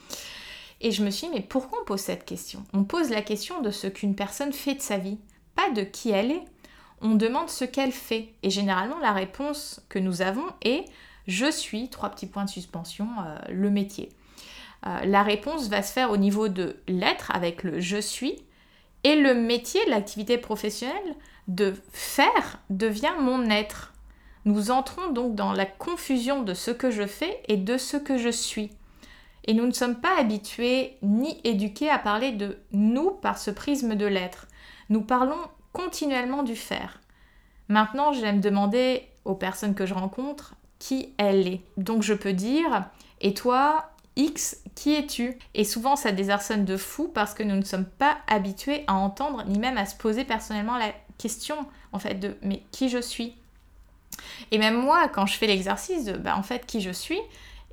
Et 0.81 0.91
je 0.91 1.05
me 1.05 1.11
suis 1.11 1.29
dit, 1.29 1.35
mais 1.35 1.41
pourquoi 1.41 1.81
on 1.81 1.85
pose 1.85 2.01
cette 2.01 2.25
question? 2.25 2.65
On 2.73 2.85
pose 2.85 3.11
la 3.11 3.23
question 3.23 3.61
de 3.61 3.71
ce 3.71 3.87
qu'une 3.87 4.15
personne 4.15 4.53
fait 4.53 4.75
de 4.75 4.83
sa 4.83 4.99
vie, 4.99 5.19
pas 5.55 5.71
de 5.71 5.83
qui 5.83 6.11
elle 6.11 6.33
est 6.33 6.45
on 7.05 7.15
demande 7.17 7.51
ce 7.51 7.65
qu'elle 7.65 7.93
fait. 7.93 8.31
Et 8.43 8.51
généralement, 8.51 8.99
la 8.99 9.13
réponse 9.13 9.81
que 9.89 9.99
nous 9.99 10.23
avons 10.23 10.47
est 10.63 10.87
je 11.27 11.51
suis, 11.51 11.89
trois 11.89 12.11
petits 12.11 12.27
points 12.27 12.45
de 12.45 12.51
suspension, 12.51 13.09
euh, 13.27 13.39
le 13.51 13.71
métier. 13.71 14.11
Euh, 14.87 15.05
la 15.05 15.23
réponse 15.23 15.69
va 15.69 15.83
se 15.83 15.93
faire 15.93 16.11
au 16.11 16.17
niveau 16.17 16.49
de 16.49 16.77
l'être 16.89 17.31
avec 17.35 17.63
le 17.63 17.81
je 17.81 17.99
suis 17.99 18.43
et 19.05 19.17
le 19.17 19.35
métier, 19.35 19.81
l'activité 19.89 20.39
professionnelle 20.39 21.15
de 21.49 21.75
faire 21.93 22.59
devient 22.71 23.15
mon 23.21 23.51
être. 23.51 23.93
Nous 24.47 24.71
entrons 24.71 25.11
donc 25.13 25.35
dans 25.35 25.53
la 25.53 25.67
confusion 25.67 26.43
de 26.43 26.55
ce 26.55 26.71
que 26.71 26.91
je 26.91 27.07
fais 27.07 27.43
et 27.49 27.57
de 27.57 27.77
ce 27.79 27.97
que 27.99 28.19
je 28.19 28.31
suis. 28.31 28.71
Et 29.45 29.55
nous 29.55 29.67
ne 29.67 29.73
sommes 29.73 30.01
pas 30.01 30.19
habitués 30.19 30.97
ni 31.03 31.41
éduqués 31.45 31.91
à 31.91 31.99
parler 31.99 32.33
de 32.33 32.59
nous 32.73 33.11
par 33.11 33.39
ce 33.39 33.51
prisme 33.51 33.95
de 33.95 34.07
l'être. 34.07 34.47
Nous 34.89 35.03
parlons 35.03 35.39
continuellement 35.73 36.43
du 36.43 36.57
faire. 36.57 37.01
Maintenant, 37.69 38.13
j'aime 38.13 38.41
demander 38.41 39.07
aux 39.25 39.35
personnes 39.35 39.75
que 39.75 39.87
je 39.87 39.95
rencontre 39.95 40.55
qui 40.79 41.15
elle 41.19 41.49
est. 41.49 41.61
Donc 41.77 42.03
je 42.03 42.15
peux 42.15 42.33
dire, 42.33 42.85
et 43.21 43.35
toi, 43.35 43.91
X, 44.17 44.63
qui 44.75 44.95
es-tu? 44.95 45.39
Et 45.55 45.65
souvent 45.65 45.97
ça 45.97 46.13
désarçonne 46.13 46.65
de 46.65 46.77
fou 46.77 47.09
parce 47.09 47.35
que 47.35 47.43
nous 47.43 47.57
ne 47.57 47.65
sommes 47.65 47.87
pas 47.87 48.19
habitués 48.27 48.85
à 48.87 48.95
entendre 48.95 49.45
ni 49.47 49.59
même 49.59 49.79
à 49.79 49.87
se 49.87 49.97
poser 49.97 50.25
personnellement 50.25 50.79
la 50.79 50.93
question 51.19 51.57
en 51.93 51.99
fait 51.99 52.15
de 52.15 52.37
mais 52.43 52.63
qui 52.71 52.89
je 52.89 53.01
suis? 53.01 53.35
Et 54.51 54.59
même 54.59 54.81
moi, 54.81 55.09
quand 55.09 55.27
je 55.27 55.37
fais 55.37 55.47
l'exercice 55.47 56.05
de 56.05 56.13
bah, 56.13 56.37
en 56.37 56.43
fait 56.43 56.67
qui 56.67 56.81
je 56.81 56.91
suis, 56.91 57.19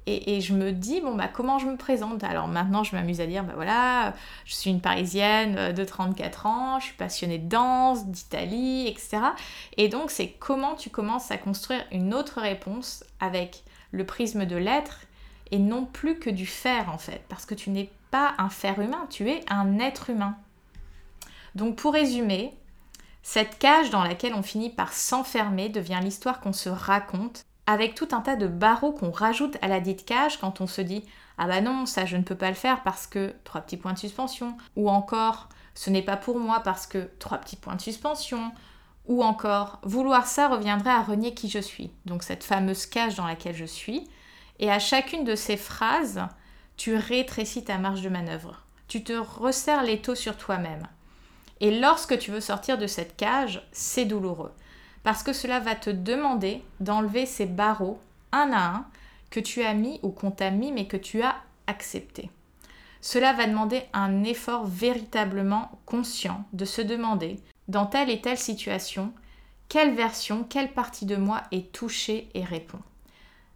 Et, 0.08 0.41
je 0.41 0.53
me 0.53 0.72
dis, 0.72 1.00
bon, 1.00 1.15
bah, 1.15 1.27
comment 1.27 1.60
je 1.60 1.67
me 1.67 1.77
présente 1.77 2.24
Alors 2.24 2.48
maintenant, 2.48 2.84
je 2.84 2.96
m'amuse 2.96 3.22
à 3.22 3.27
dire, 3.27 3.43
bah 3.43 3.53
voilà, 3.55 4.15
je 4.46 4.55
suis 4.55 4.72
une 4.72 4.81
Parisienne 4.81 5.55
euh, 5.58 5.74
de 5.74 5.84
34 5.84 6.48
ans, 6.48 6.79
je 6.79 6.86
suis 6.86 6.96
passionnée 6.96 7.38
de 7.38 7.48
danse, 7.48 8.08
d'Italie, 8.08 8.88
etc. 8.88 9.20
Et 9.77 9.89
donc, 9.89 10.10
c'est 10.10 10.29
comment 10.39 10.74
tu 10.74 10.89
commences 10.89 11.29
à 11.29 11.38
construire 11.38 11.84
une 11.91 12.15
autre 12.15 12.41
réponse 12.41 13.03
avec 13.20 13.63
le 13.91 14.03
prisme 14.03 14.46
de 14.46 14.55
l'être 14.55 15.01
et 15.51 15.60
non 15.60 15.86
plus 15.86 16.17
que 16.17 16.31
du 16.31 16.48
faire, 16.48 16.89
en 16.91 16.98
fait. 16.98 17.24
Parce 17.29 17.46
que 17.46 17.53
tu 17.53 17.70
n'es 17.70 17.91
pas 18.10 18.34
un 18.39 18.50
faire 18.50 18.79
humain, 18.79 19.05
tu 19.10 19.29
es 19.29 19.41
un 19.50 19.77
être 19.77 20.10
humain. 20.10 20.36
Donc, 21.53 21.75
pour 21.75 21.93
résumer, 21.93 22.55
cette 23.22 23.60
cage 23.60 23.91
dans 23.91 24.03
laquelle 24.03 24.34
on 24.34 24.41
finit 24.41 24.72
par 24.72 24.93
s'enfermer 24.93 25.70
devient 25.70 26.00
l'histoire 26.01 26.39
qu'on 26.39 26.53
se 26.53 26.70
raconte 26.70 27.46
avec 27.71 27.95
tout 27.95 28.09
un 28.11 28.19
tas 28.19 28.35
de 28.35 28.47
barreaux 28.47 28.91
qu'on 28.91 29.11
rajoute 29.11 29.57
à 29.61 29.69
la 29.69 29.79
dite 29.79 30.05
cage 30.05 30.37
quand 30.39 30.59
on 30.59 30.67
se 30.67 30.81
dit 30.81 31.05
ah 31.37 31.47
bah 31.47 31.61
non, 31.61 31.85
ça 31.85 32.05
je 32.05 32.17
ne 32.17 32.23
peux 32.23 32.35
pas 32.35 32.49
le 32.49 32.55
faire 32.55 32.83
parce 32.83 33.07
que 33.07 33.33
trois 33.45 33.61
petits 33.61 33.77
points 33.77 33.93
de 33.93 33.97
suspension, 33.97 34.57
ou 34.75 34.89
encore 34.89 35.47
ce 35.73 35.89
n'est 35.89 36.01
pas 36.01 36.17
pour 36.17 36.37
moi 36.37 36.59
parce 36.59 36.85
que 36.85 37.09
trois 37.19 37.37
petits 37.37 37.55
points 37.55 37.75
de 37.75 37.81
suspension, 37.81 38.51
ou 39.07 39.23
encore 39.23 39.79
vouloir 39.83 40.27
ça 40.27 40.49
reviendrait 40.49 40.91
à 40.91 41.01
renier 41.01 41.33
qui 41.33 41.49
je 41.49 41.59
suis, 41.59 41.91
donc 42.05 42.23
cette 42.23 42.43
fameuse 42.43 42.85
cage 42.85 43.15
dans 43.15 43.25
laquelle 43.25 43.55
je 43.55 43.65
suis, 43.65 44.07
et 44.59 44.69
à 44.69 44.79
chacune 44.79 45.23
de 45.23 45.35
ces 45.35 45.55
phrases, 45.57 46.21
tu 46.75 46.97
rétrécis 46.97 47.63
ta 47.63 47.77
marge 47.77 48.01
de 48.01 48.09
manœuvre, 48.09 48.65
tu 48.89 49.01
te 49.01 49.13
resserres 49.13 49.83
l'étau 49.83 50.13
sur 50.13 50.35
toi-même. 50.35 50.87
Et 51.61 51.79
lorsque 51.79 52.19
tu 52.19 52.31
veux 52.31 52.41
sortir 52.41 52.77
de 52.77 52.87
cette 52.87 53.15
cage, 53.15 53.65
c'est 53.71 54.05
douloureux 54.05 54.51
parce 55.03 55.24
que 55.24 55.34
cela 55.34 55.60
va 55.60 55.75
te 55.75 55.89
demander 55.89 56.63
d'enlever 56.79 57.25
ces 57.25 57.46
barreaux 57.46 58.00
un 58.31 58.51
à 58.51 58.75
un 58.75 58.86
que 59.29 59.39
tu 59.39 59.63
as 59.63 59.74
mis 59.74 60.00
ou 60.03 60.10
qu'on 60.10 60.31
t'a 60.31 60.51
mis 60.51 60.72
mais 60.72 60.88
que 60.88 60.98
tu 60.98 61.22
as 61.22 61.36
accepté. 61.67 62.29
Cela 63.01 63.34
va 63.34 63.48
demander 63.48 63.84
un 63.93 64.24
effort 64.24 64.65
véritablement 64.65 65.72
conscient 65.86 66.46
de 66.53 66.65
se 66.65 66.81
demander, 66.81 67.39
dans 67.67 67.88
telle 67.88 68.12
et 68.12 68.22
telle 68.22 68.38
situation, 68.38 69.12
quelle 69.70 69.96
version, 69.96 70.43
quelle 70.43 70.72
partie 70.72 71.05
de 71.05 71.15
moi 71.15 71.41
est 71.51 71.72
touchée 71.72 72.29
et 72.36 72.43
répond. 72.43 72.79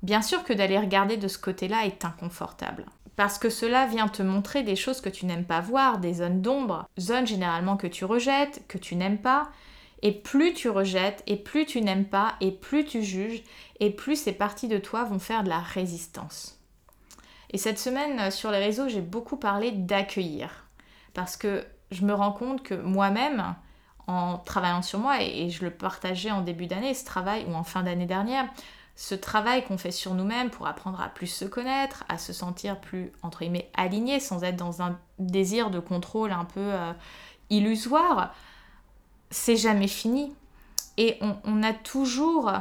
Bien 0.02 0.22
sûr 0.22 0.44
que 0.44 0.54
d'aller 0.54 0.80
regarder 0.80 1.18
de 1.18 1.28
ce 1.28 1.38
côté-là 1.38 1.86
est 1.86 2.06
inconfortable, 2.06 2.86
parce 3.16 3.38
que 3.38 3.50
cela 3.50 3.86
vient 3.86 4.08
te 4.08 4.24
montrer 4.24 4.64
des 4.64 4.76
choses 4.76 5.02
que 5.02 5.10
tu 5.10 5.26
n'aimes 5.26 5.46
pas 5.46 5.62
voir, 5.62 6.00
des 6.00 6.16
zones 6.16 6.42
d'ombre, 6.42 6.88
zones 7.00 7.28
généralement 7.28 7.78
que 7.78 7.88
tu 7.88 8.06
rejettes, 8.06 8.64
que 8.68 8.78
tu 8.78 8.96
n'aimes 8.96 9.20
pas, 9.20 9.50
et 10.06 10.12
plus 10.12 10.54
tu 10.54 10.70
rejettes, 10.70 11.24
et 11.26 11.36
plus 11.36 11.66
tu 11.66 11.82
n'aimes 11.82 12.06
pas, 12.06 12.36
et 12.40 12.52
plus 12.52 12.86
tu 12.86 13.02
juges, 13.02 13.42
et 13.80 13.90
plus 13.90 14.16
ces 14.16 14.34
parties 14.34 14.68
de 14.68 14.78
toi 14.78 15.04
vont 15.04 15.18
faire 15.18 15.44
de 15.44 15.50
la 15.50 15.58
résistance. 15.58 16.60
Et 17.50 17.58
cette 17.58 17.80
semaine, 17.80 18.20
euh, 18.20 18.30
sur 18.30 18.52
les 18.52 18.60
réseaux, 18.60 18.88
j'ai 18.88 19.02
beaucoup 19.02 19.36
parlé 19.36 19.72
d'accueillir. 19.72 20.68
Parce 21.16 21.38
que 21.38 21.66
je 21.90 22.06
me 22.06 22.14
rends 22.14 22.34
compte 22.34 22.62
que 22.62 22.76
moi-même, 22.76 23.56
en 24.06 24.38
travaillant 24.38 24.84
sur 24.84 25.00
moi, 25.00 25.24
et 25.24 25.50
je 25.50 25.66
le 25.66 25.72
partageais 25.72 26.30
en 26.30 26.42
début 26.42 26.68
d'année, 26.68 26.94
ce 26.94 27.04
travail, 27.04 27.44
ou 27.50 27.56
en 27.56 27.64
fin 27.64 27.82
d'année 27.82 28.06
dernière, 28.06 28.48
ce 28.96 29.16
travail 29.16 29.66
qu'on 29.66 29.80
fait 29.80 29.90
sur 29.90 30.14
nous-mêmes 30.14 30.52
pour 30.52 30.68
apprendre 30.68 31.02
à 31.02 31.10
plus 31.10 31.34
se 31.34 31.46
connaître, 31.46 32.04
à 32.10 32.20
se 32.20 32.32
sentir 32.32 32.80
plus, 32.80 33.12
entre 33.24 33.40
guillemets, 33.40 33.72
aligné, 33.76 34.20
sans 34.20 34.44
être 34.44 34.56
dans 34.56 34.84
un 34.84 35.00
désir 35.18 35.72
de 35.72 35.80
contrôle 35.80 36.32
un 36.32 36.46
peu 36.46 36.60
euh, 36.60 36.94
illusoire, 37.50 38.36
c'est 39.30 39.58
jamais 39.58 39.88
fini. 39.88 40.34
Et 40.98 41.20
on, 41.44 41.62
a 41.64 41.74
toujours 41.74 42.52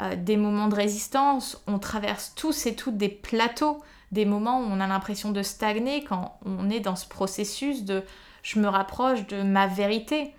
euh, 0.00 0.16
des 0.16 0.36
moments 0.36 0.68
de 0.68 0.74
résistance, 0.74 1.62
on 1.66 1.78
traverse 1.78 2.32
tous 2.34 2.66
et 2.66 2.74
toutes 2.74 2.96
des 2.96 3.10
plateaux, 3.10 3.82
des 4.10 4.24
moments 4.24 4.60
où 4.60 4.64
on 4.64 4.80
a 4.80 4.86
l'impression 4.86 5.32
de 5.32 5.42
stagner 5.42 6.02
quand 6.02 6.38
on 6.46 6.70
est 6.70 6.80
dans 6.80 6.96
ce 6.96 7.06
processus 7.06 7.84
de 7.84 8.02
je 8.42 8.58
me 8.58 8.68
rapproche 8.68 9.26
de 9.26 9.42
ma 9.42 9.66
vérité. 9.66 10.34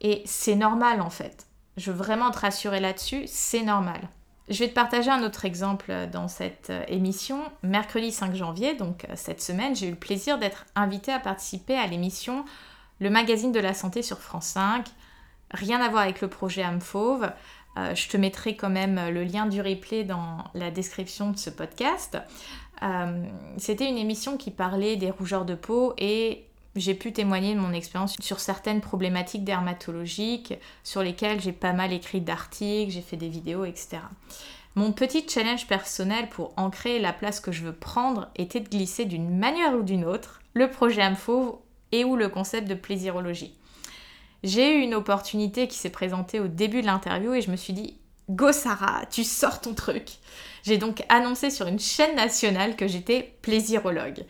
Et 0.00 0.22
c'est 0.24 0.56
normal 0.56 1.00
en 1.00 1.10
fait. 1.10 1.46
Je 1.76 1.90
veux 1.90 1.96
vraiment 1.96 2.30
te 2.30 2.38
rassurer 2.40 2.80
là-dessus, 2.80 3.24
c'est 3.26 3.62
normal. 3.62 4.00
Je 4.48 4.58
vais 4.58 4.68
te 4.68 4.74
partager 4.74 5.10
un 5.10 5.22
autre 5.22 5.44
exemple 5.44 5.92
dans 6.12 6.28
cette 6.28 6.68
euh, 6.68 6.84
émission. 6.88 7.40
Mercredi 7.62 8.12
5 8.12 8.34
janvier, 8.34 8.74
donc 8.74 9.06
euh, 9.06 9.14
cette 9.14 9.40
semaine, 9.40 9.74
j'ai 9.74 9.86
eu 9.86 9.90
le 9.92 9.96
plaisir 9.96 10.38
d'être 10.38 10.66
invitée 10.74 11.12
à 11.12 11.18
participer 11.18 11.76
à 11.76 11.86
l'émission 11.86 12.44
Le 13.00 13.10
magazine 13.10 13.52
de 13.52 13.60
la 13.60 13.74
santé 13.74 14.02
sur 14.02 14.18
France 14.18 14.46
5 14.46 14.86
Rien 15.50 15.80
à 15.80 15.88
voir 15.88 16.02
avec 16.02 16.20
le 16.20 16.28
projet 16.28 16.62
âme 16.62 16.80
fauve. 16.80 17.30
Euh, 17.76 17.94
je 17.94 18.08
te 18.08 18.16
mettrai 18.16 18.56
quand 18.56 18.70
même 18.70 19.00
le 19.10 19.24
lien 19.24 19.46
du 19.46 19.60
replay 19.60 20.04
dans 20.04 20.44
la 20.54 20.70
description 20.70 21.30
de 21.30 21.36
ce 21.36 21.50
podcast. 21.50 22.18
Euh, 22.82 23.24
c'était 23.56 23.88
une 23.88 23.98
émission 23.98 24.36
qui 24.36 24.50
parlait 24.50 24.96
des 24.96 25.10
rougeurs 25.10 25.44
de 25.44 25.54
peau 25.54 25.94
et 25.98 26.44
j'ai 26.76 26.94
pu 26.94 27.12
témoigner 27.12 27.54
de 27.54 27.60
mon 27.60 27.72
expérience 27.72 28.16
sur 28.20 28.40
certaines 28.40 28.80
problématiques 28.80 29.44
dermatologiques 29.44 30.54
sur 30.82 31.02
lesquelles 31.02 31.40
j'ai 31.40 31.52
pas 31.52 31.72
mal 31.72 31.92
écrit 31.92 32.20
d'articles, 32.20 32.90
j'ai 32.90 33.00
fait 33.00 33.16
des 33.16 33.28
vidéos, 33.28 33.64
etc. 33.64 33.98
Mon 34.74 34.90
petit 34.90 35.24
challenge 35.28 35.68
personnel 35.68 36.28
pour 36.28 36.52
ancrer 36.56 36.98
la 36.98 37.12
place 37.12 37.38
que 37.38 37.52
je 37.52 37.62
veux 37.62 37.72
prendre 37.72 38.28
était 38.34 38.58
de 38.58 38.68
glisser 38.68 39.04
d'une 39.04 39.38
manière 39.38 39.74
ou 39.74 39.82
d'une 39.82 40.04
autre 40.04 40.40
le 40.52 40.68
projet 40.68 41.02
âme 41.02 41.16
fauve 41.16 41.58
et 41.98 42.04
ou 42.04 42.16
le 42.16 42.28
concept 42.28 42.68
de 42.68 42.74
plaisirologie 42.74 43.54
j'ai 44.44 44.76
eu 44.76 44.82
une 44.82 44.94
opportunité 44.94 45.66
qui 45.66 45.78
s'est 45.78 45.90
présentée 45.90 46.38
au 46.38 46.46
début 46.46 46.82
de 46.82 46.86
l'interview 46.86 47.34
et 47.34 47.40
je 47.40 47.50
me 47.50 47.56
suis 47.56 47.72
dit 47.72 47.96
Go 48.30 48.52
Sarah, 48.52 49.06
tu 49.10 49.24
sors 49.24 49.60
ton 49.60 49.74
truc. 49.74 50.08
J'ai 50.62 50.78
donc 50.78 51.02
annoncé 51.08 51.50
sur 51.50 51.66
une 51.66 51.80
chaîne 51.80 52.14
nationale 52.14 52.76
que 52.76 52.86
j'étais 52.86 53.34
plaisirologue. 53.42 54.24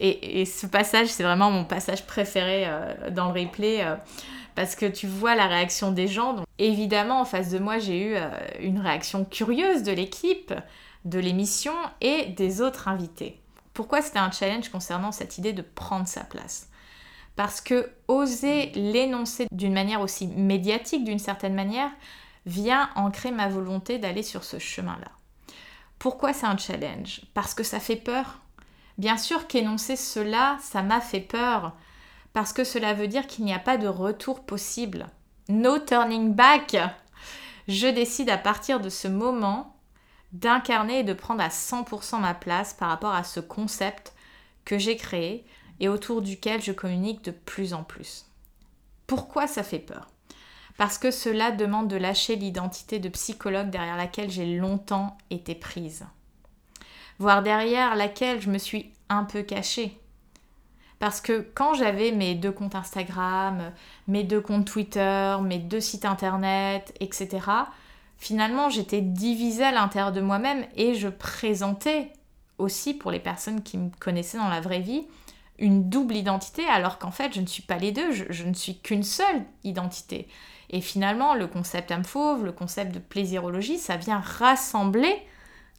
Et, 0.00 0.44
ce 0.44 0.66
passage, 0.66 1.08
c'est 1.08 1.24
vraiment 1.24 1.50
mon 1.50 1.64
passage 1.64 2.06
préféré 2.06 2.66
euh, 2.68 3.10
dans 3.10 3.32
le 3.32 3.40
replay 3.40 3.82
euh, 3.82 3.96
parce 4.54 4.76
que 4.76 4.86
tu 4.86 5.08
vois 5.08 5.34
la 5.34 5.48
réaction 5.48 5.90
des 5.90 6.06
gens. 6.06 6.34
Donc, 6.34 6.46
évidemment, 6.60 7.20
en 7.20 7.24
face 7.24 7.50
de 7.50 7.58
moi, 7.58 7.80
j'ai 7.80 8.00
eu 8.00 8.14
euh, 8.14 8.30
une 8.60 8.78
réaction 8.78 9.24
curieuse 9.24 9.82
de 9.82 9.90
l'équipe, 9.90 10.54
de 11.04 11.18
l'émission 11.18 11.72
et 12.00 12.26
des 12.26 12.60
autres 12.60 12.86
invités. 12.86 13.40
Pourquoi 13.74 14.00
c'était 14.00 14.20
un 14.20 14.30
challenge 14.30 14.68
concernant 14.68 15.10
cette 15.10 15.36
idée 15.36 15.52
de 15.52 15.62
prendre 15.62 16.06
sa 16.06 16.22
place? 16.22 16.68
Parce 17.38 17.60
que 17.60 17.88
oser 18.08 18.72
l'énoncer 18.74 19.46
d'une 19.52 19.72
manière 19.72 20.00
aussi 20.00 20.26
médiatique, 20.26 21.04
d'une 21.04 21.20
certaine 21.20 21.54
manière, 21.54 21.92
vient 22.46 22.90
ancrer 22.96 23.30
ma 23.30 23.48
volonté 23.48 24.00
d'aller 24.00 24.24
sur 24.24 24.42
ce 24.42 24.58
chemin-là. 24.58 25.12
Pourquoi 26.00 26.32
c'est 26.32 26.46
un 26.46 26.56
challenge? 26.56 27.20
Parce 27.34 27.54
que 27.54 27.62
ça 27.62 27.78
fait 27.78 27.94
peur. 27.94 28.40
Bien 28.98 29.16
sûr 29.16 29.46
qu'énoncer 29.46 29.94
cela, 29.94 30.56
ça 30.60 30.82
m'a 30.82 31.00
fait 31.00 31.20
peur, 31.20 31.76
parce 32.32 32.52
que 32.52 32.64
cela 32.64 32.92
veut 32.92 33.06
dire 33.06 33.28
qu'il 33.28 33.44
n'y 33.44 33.54
a 33.54 33.60
pas 33.60 33.76
de 33.76 33.86
retour 33.86 34.44
possible. 34.44 35.06
No 35.48 35.78
turning 35.78 36.34
back 36.34 36.76
Je 37.68 37.86
décide 37.86 38.30
à 38.30 38.38
partir 38.38 38.80
de 38.80 38.88
ce 38.88 39.06
moment 39.06 39.76
d'incarner 40.32 40.98
et 40.98 41.04
de 41.04 41.12
prendre 41.12 41.44
à 41.44 41.50
100% 41.50 42.18
ma 42.18 42.34
place 42.34 42.74
par 42.74 42.88
rapport 42.88 43.14
à 43.14 43.22
ce 43.22 43.38
concept 43.38 44.12
que 44.64 44.76
j'ai 44.76 44.96
créé, 44.96 45.46
et 45.80 45.88
autour 45.88 46.22
duquel 46.22 46.62
je 46.62 46.72
communique 46.72 47.24
de 47.24 47.30
plus 47.30 47.74
en 47.74 47.84
plus. 47.84 48.26
Pourquoi 49.06 49.46
ça 49.46 49.62
fait 49.62 49.78
peur? 49.78 50.08
Parce 50.76 50.98
que 50.98 51.10
cela 51.10 51.50
demande 51.50 51.88
de 51.88 51.96
lâcher 51.96 52.36
l'identité 52.36 52.98
de 52.98 53.08
psychologue 53.08 53.70
derrière 53.70 53.96
laquelle 53.96 54.30
j'ai 54.30 54.56
longtemps 54.56 55.18
été 55.30 55.54
prise, 55.54 56.06
voire 57.18 57.42
derrière 57.42 57.96
laquelle 57.96 58.40
je 58.40 58.50
me 58.50 58.58
suis 58.58 58.92
un 59.08 59.24
peu 59.24 59.42
cachée. 59.42 59.98
Parce 60.98 61.20
que 61.20 61.46
quand 61.54 61.74
j'avais 61.74 62.12
mes 62.12 62.34
deux 62.34 62.52
comptes 62.52 62.74
Instagram, 62.74 63.72
mes 64.08 64.24
deux 64.24 64.40
comptes 64.40 64.66
Twitter, 64.66 65.36
mes 65.42 65.58
deux 65.58 65.80
sites 65.80 66.04
internet, 66.04 66.94
etc., 67.00 67.46
finalement 68.16 68.68
j'étais 68.68 69.00
divisée 69.00 69.64
à 69.64 69.72
l'intérieur 69.72 70.12
de 70.12 70.20
moi-même 70.20 70.66
et 70.76 70.94
je 70.94 71.08
présentais 71.08 72.12
aussi 72.58 72.94
pour 72.94 73.12
les 73.12 73.20
personnes 73.20 73.62
qui 73.62 73.78
me 73.78 73.90
connaissaient 74.00 74.38
dans 74.38 74.48
la 74.48 74.60
vraie 74.60 74.80
vie 74.80 75.06
une 75.58 75.88
double 75.88 76.16
identité 76.16 76.64
alors 76.66 76.98
qu'en 76.98 77.10
fait 77.10 77.34
je 77.34 77.40
ne 77.40 77.46
suis 77.46 77.62
pas 77.62 77.78
les 77.78 77.92
deux, 77.92 78.12
je, 78.12 78.44
ne 78.44 78.54
suis 78.54 78.78
qu'une 78.78 79.02
seule 79.02 79.44
identité. 79.64 80.28
Et 80.70 80.80
finalement, 80.80 81.34
le 81.34 81.46
concept 81.46 81.90
âme 81.90 82.04
fauve, 82.04 82.44
le 82.44 82.52
concept 82.52 82.92
de 82.92 82.98
plaisirologie, 82.98 83.78
ça 83.78 83.96
vient 83.96 84.20
rassembler 84.20 85.16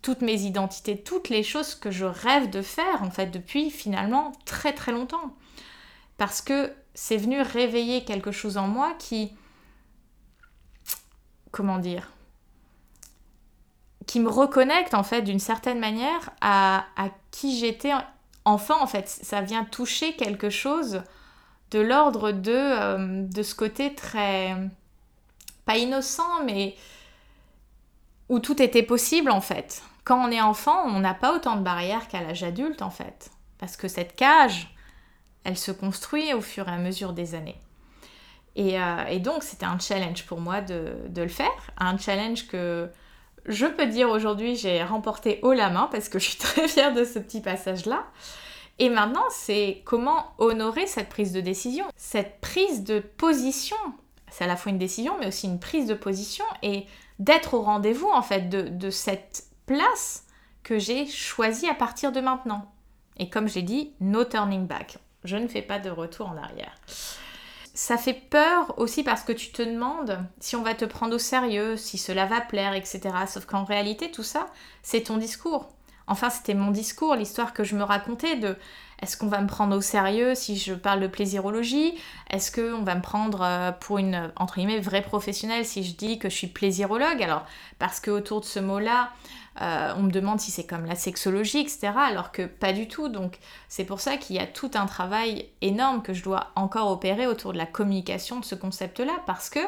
toutes 0.01 0.21
mes 0.21 0.41
identités, 0.41 0.97
toutes 0.97 1.29
les 1.29 1.43
choses 1.43 1.75
que 1.75 1.91
je 1.91 2.05
rêve 2.05 2.49
de 2.49 2.61
faire 2.61 3.03
en 3.03 3.11
fait 3.11 3.27
depuis 3.27 3.69
finalement 3.69 4.31
très 4.45 4.73
très 4.73 4.91
longtemps. 4.91 5.35
Parce 6.17 6.41
que 6.41 6.73
c'est 6.93 7.17
venu 7.17 7.41
réveiller 7.41 8.03
quelque 8.03 8.31
chose 8.31 8.57
en 8.57 8.67
moi 8.67 8.93
qui, 8.97 9.31
comment 11.51 11.77
dire, 11.77 12.11
qui 14.07 14.19
me 14.19 14.29
reconnecte 14.29 14.95
en 14.95 15.03
fait 15.03 15.21
d'une 15.21 15.39
certaine 15.39 15.79
manière 15.79 16.31
à, 16.41 16.85
à 16.97 17.09
qui 17.31 17.57
j'étais 17.57 17.91
enfin, 18.49 18.77
en 18.81 18.87
fait, 18.87 19.07
ça 19.07 19.41
vient 19.41 19.65
toucher 19.65 20.15
quelque 20.15 20.49
chose 20.49 21.01
de 21.71 21.79
l'ordre 21.79 22.31
de, 22.31 22.51
euh, 22.51 23.23
de 23.23 23.43
ce 23.43 23.55
côté 23.55 23.93
très... 23.93 24.55
pas 25.65 25.77
innocent, 25.77 26.43
mais 26.45 26.75
où 28.27 28.39
tout 28.39 28.61
était 28.61 28.83
possible, 28.83 29.31
en 29.31 29.41
fait. 29.41 29.83
Quand 30.09 30.27
on 30.27 30.31
est 30.31 30.41
enfant, 30.41 30.85
on 30.85 30.99
n'a 30.99 31.13
pas 31.13 31.35
autant 31.35 31.55
de 31.55 31.61
barrières 31.61 32.07
qu'à 32.07 32.21
l'âge 32.21 32.41
adulte 32.41 32.81
en 32.81 32.89
fait. 32.89 33.29
Parce 33.59 33.77
que 33.77 33.87
cette 33.87 34.15
cage, 34.15 34.73
elle 35.43 35.55
se 35.55 35.71
construit 35.71 36.33
au 36.33 36.41
fur 36.41 36.67
et 36.67 36.71
à 36.71 36.77
mesure 36.77 37.13
des 37.13 37.35
années. 37.35 37.59
Et, 38.55 38.81
euh, 38.81 39.19
donc 39.19 39.43
c'était 39.43 39.67
un 39.67 39.77
challenge 39.77 40.25
pour 40.25 40.41
moi 40.41 40.61
de, 40.61 40.95
le 41.15 41.27
faire. 41.27 41.51
Un 41.77 41.97
challenge 41.99 42.47
que 42.47 42.89
je 43.45 43.65
peux 43.65 43.87
dire 43.87 44.09
aujourd'hui 44.09 44.55
j'ai 44.55 44.83
remporté 44.83 45.39
haut 45.43 45.53
la 45.53 45.69
main 45.69 45.87
parce 45.91 46.09
que 46.09 46.19
je 46.19 46.29
suis 46.29 46.37
très 46.39 46.67
fière 46.67 46.93
de 46.93 47.03
ce 47.03 47.19
petit 47.19 47.41
passage-là. 47.41 48.05
Et 48.79 48.89
maintenant, 48.89 49.25
c'est 49.29 49.81
comment 49.83 50.31
honorer 50.37 50.87
cette 50.87 51.09
prise 51.09 51.33
de 51.33 51.41
décision, 51.41 51.85
cette 51.97 52.39
prise 52.39 52.85
de 52.85 52.99
position. 52.99 53.75
C'est 54.31 54.45
à 54.45 54.47
la 54.47 54.55
fois 54.55 54.71
une 54.71 54.77
décision, 54.77 55.17
mais 55.19 55.27
aussi 55.27 55.47
une 55.47 55.59
prise 55.59 55.85
de 55.85 55.93
position 55.93 56.45
et 56.63 56.85
d'être 57.19 57.55
au 57.55 57.61
rendez-vous 57.61 58.07
en 58.07 58.21
fait 58.21 58.49
de, 58.49 58.89
cette 58.89 59.43
place 59.65 60.25
que 60.63 60.79
j'ai 60.79 61.05
choisie 61.05 61.67
à 61.67 61.73
partir 61.73 62.13
de 62.13 62.21
maintenant. 62.21 62.71
Et 63.17 63.29
comme 63.29 63.49
j'ai 63.49 63.63
dit, 63.63 63.93
no 63.99 64.23
turning 64.23 64.65
back. 64.65 64.97
Je 65.25 65.35
ne 65.35 65.47
fais 65.47 65.61
pas 65.61 65.79
de 65.79 65.89
retour 65.89 66.29
en 66.29 66.37
arrière. 66.37 66.73
Ça 67.81 67.95
fait 67.95 68.13
peur 68.13 68.77
aussi 68.77 69.03
parce 69.03 69.23
que 69.23 69.31
tu 69.31 69.53
te 69.53 69.61
demandes 69.61 70.19
si 70.41 70.57
on 70.57 70.63
va 70.63 70.73
te 70.73 70.83
prendre 70.83 71.15
au 71.15 71.17
sérieux, 71.17 71.77
si 71.77 71.97
cela 71.97 72.25
va 72.25 72.41
plaire, 72.41 72.73
etc. 72.73 72.99
Sauf 73.25 73.45
qu'en 73.45 73.63
réalité, 73.63 74.11
tout 74.11 74.21
ça, 74.21 74.47
c'est 74.83 75.03
ton 75.03 75.15
discours. 75.15 75.69
Enfin, 76.05 76.29
c'était 76.29 76.55
mon 76.55 76.71
discours, 76.71 77.15
l'histoire 77.15 77.53
que 77.53 77.63
je 77.63 77.77
me 77.77 77.83
racontais 77.83 78.35
de 78.35 78.57
est-ce 79.01 79.15
qu'on 79.15 79.27
va 79.27 79.39
me 79.39 79.47
prendre 79.47 79.77
au 79.77 79.79
sérieux 79.79 80.35
si 80.35 80.57
je 80.57 80.73
parle 80.73 80.99
de 80.99 81.07
plaisirologie? 81.07 81.93
Est-ce 82.29 82.51
qu'on 82.51 82.83
va 82.83 82.95
me 82.95 83.01
prendre 83.01 83.41
euh, 83.43 83.71
pour 83.71 83.97
une, 83.97 84.29
entre 84.35 84.55
guillemets, 84.55 84.81
vraie 84.81 85.01
professionnelle 85.01 85.63
si 85.63 85.85
je 85.85 85.95
dis 85.95 86.19
que 86.19 86.29
je 86.29 86.35
suis 86.35 86.47
plaisirologue? 86.47 87.23
Alors, 87.23 87.45
parce 87.79 88.01
qu'autour 88.01 88.41
de 88.41 88.45
ce 88.45 88.59
mot-là, 88.59 89.11
euh, 89.61 89.93
on 89.97 90.03
me 90.03 90.11
demande 90.11 90.39
si 90.39 90.51
c'est 90.51 90.65
comme 90.65 90.85
la 90.85 90.95
sexologie, 90.95 91.59
etc. 91.59 91.91
Alors 91.95 92.31
que 92.31 92.45
pas 92.45 92.71
du 92.71 92.87
tout. 92.87 93.09
Donc, 93.09 93.37
c'est 93.67 93.83
pour 93.83 93.99
ça 93.99 94.17
qu'il 94.17 94.35
y 94.35 94.39
a 94.39 94.47
tout 94.47 94.71
un 94.75 94.85
travail 94.85 95.49
énorme 95.61 96.01
que 96.01 96.13
je 96.13 96.23
dois 96.23 96.47
encore 96.55 96.89
opérer 96.91 97.27
autour 97.27 97.53
de 97.53 97.57
la 97.57 97.65
communication 97.65 98.39
de 98.39 98.45
ce 98.45 98.55
concept-là, 98.55 99.19
parce 99.25 99.49
que 99.49 99.59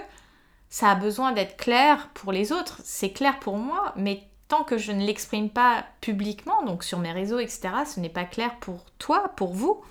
ça 0.69 0.91
a 0.91 0.95
besoin 0.95 1.33
d'être 1.33 1.57
clair 1.57 2.09
pour 2.13 2.31
les 2.31 2.51
autres. 2.53 2.79
C'est 2.83 3.11
clair 3.11 3.39
pour 3.39 3.57
moi, 3.57 3.93
mais 3.97 4.23
tant 4.47 4.63
que 4.63 4.77
je 4.77 4.91
ne 4.91 5.05
l'exprime 5.05 5.49
pas 5.49 5.85
publiquement, 5.99 6.63
donc 6.63 6.83
sur 6.83 6.99
mes 6.99 7.11
réseaux, 7.11 7.39
etc., 7.39 7.69
ce 7.85 7.99
n'est 7.99 8.09
pas 8.09 8.25
clair 8.25 8.57
pour 8.59 8.85
toi, 8.97 9.33
pour 9.35 9.53
vous. 9.53 9.81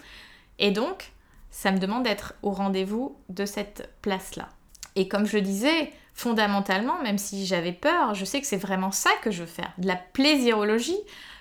Et 0.58 0.70
donc, 0.70 1.12
ça 1.50 1.72
me 1.72 1.78
demande 1.78 2.04
d'être 2.04 2.34
au 2.42 2.50
rendez-vous 2.50 3.16
de 3.28 3.44
cette 3.44 3.90
place-là. 4.02 4.48
Et 4.96 5.08
comme 5.08 5.26
je 5.26 5.36
le 5.36 5.42
disais, 5.42 5.92
fondamentalement, 6.14 7.02
même 7.02 7.18
si 7.18 7.46
j'avais 7.46 7.72
peur, 7.72 8.14
je 8.14 8.24
sais 8.24 8.40
que 8.40 8.46
c'est 8.46 8.56
vraiment 8.56 8.92
ça 8.92 9.10
que 9.22 9.30
je 9.30 9.40
veux 9.40 9.46
faire, 9.46 9.72
de 9.78 9.86
la 9.86 9.96
plaisirologie, 9.96 10.98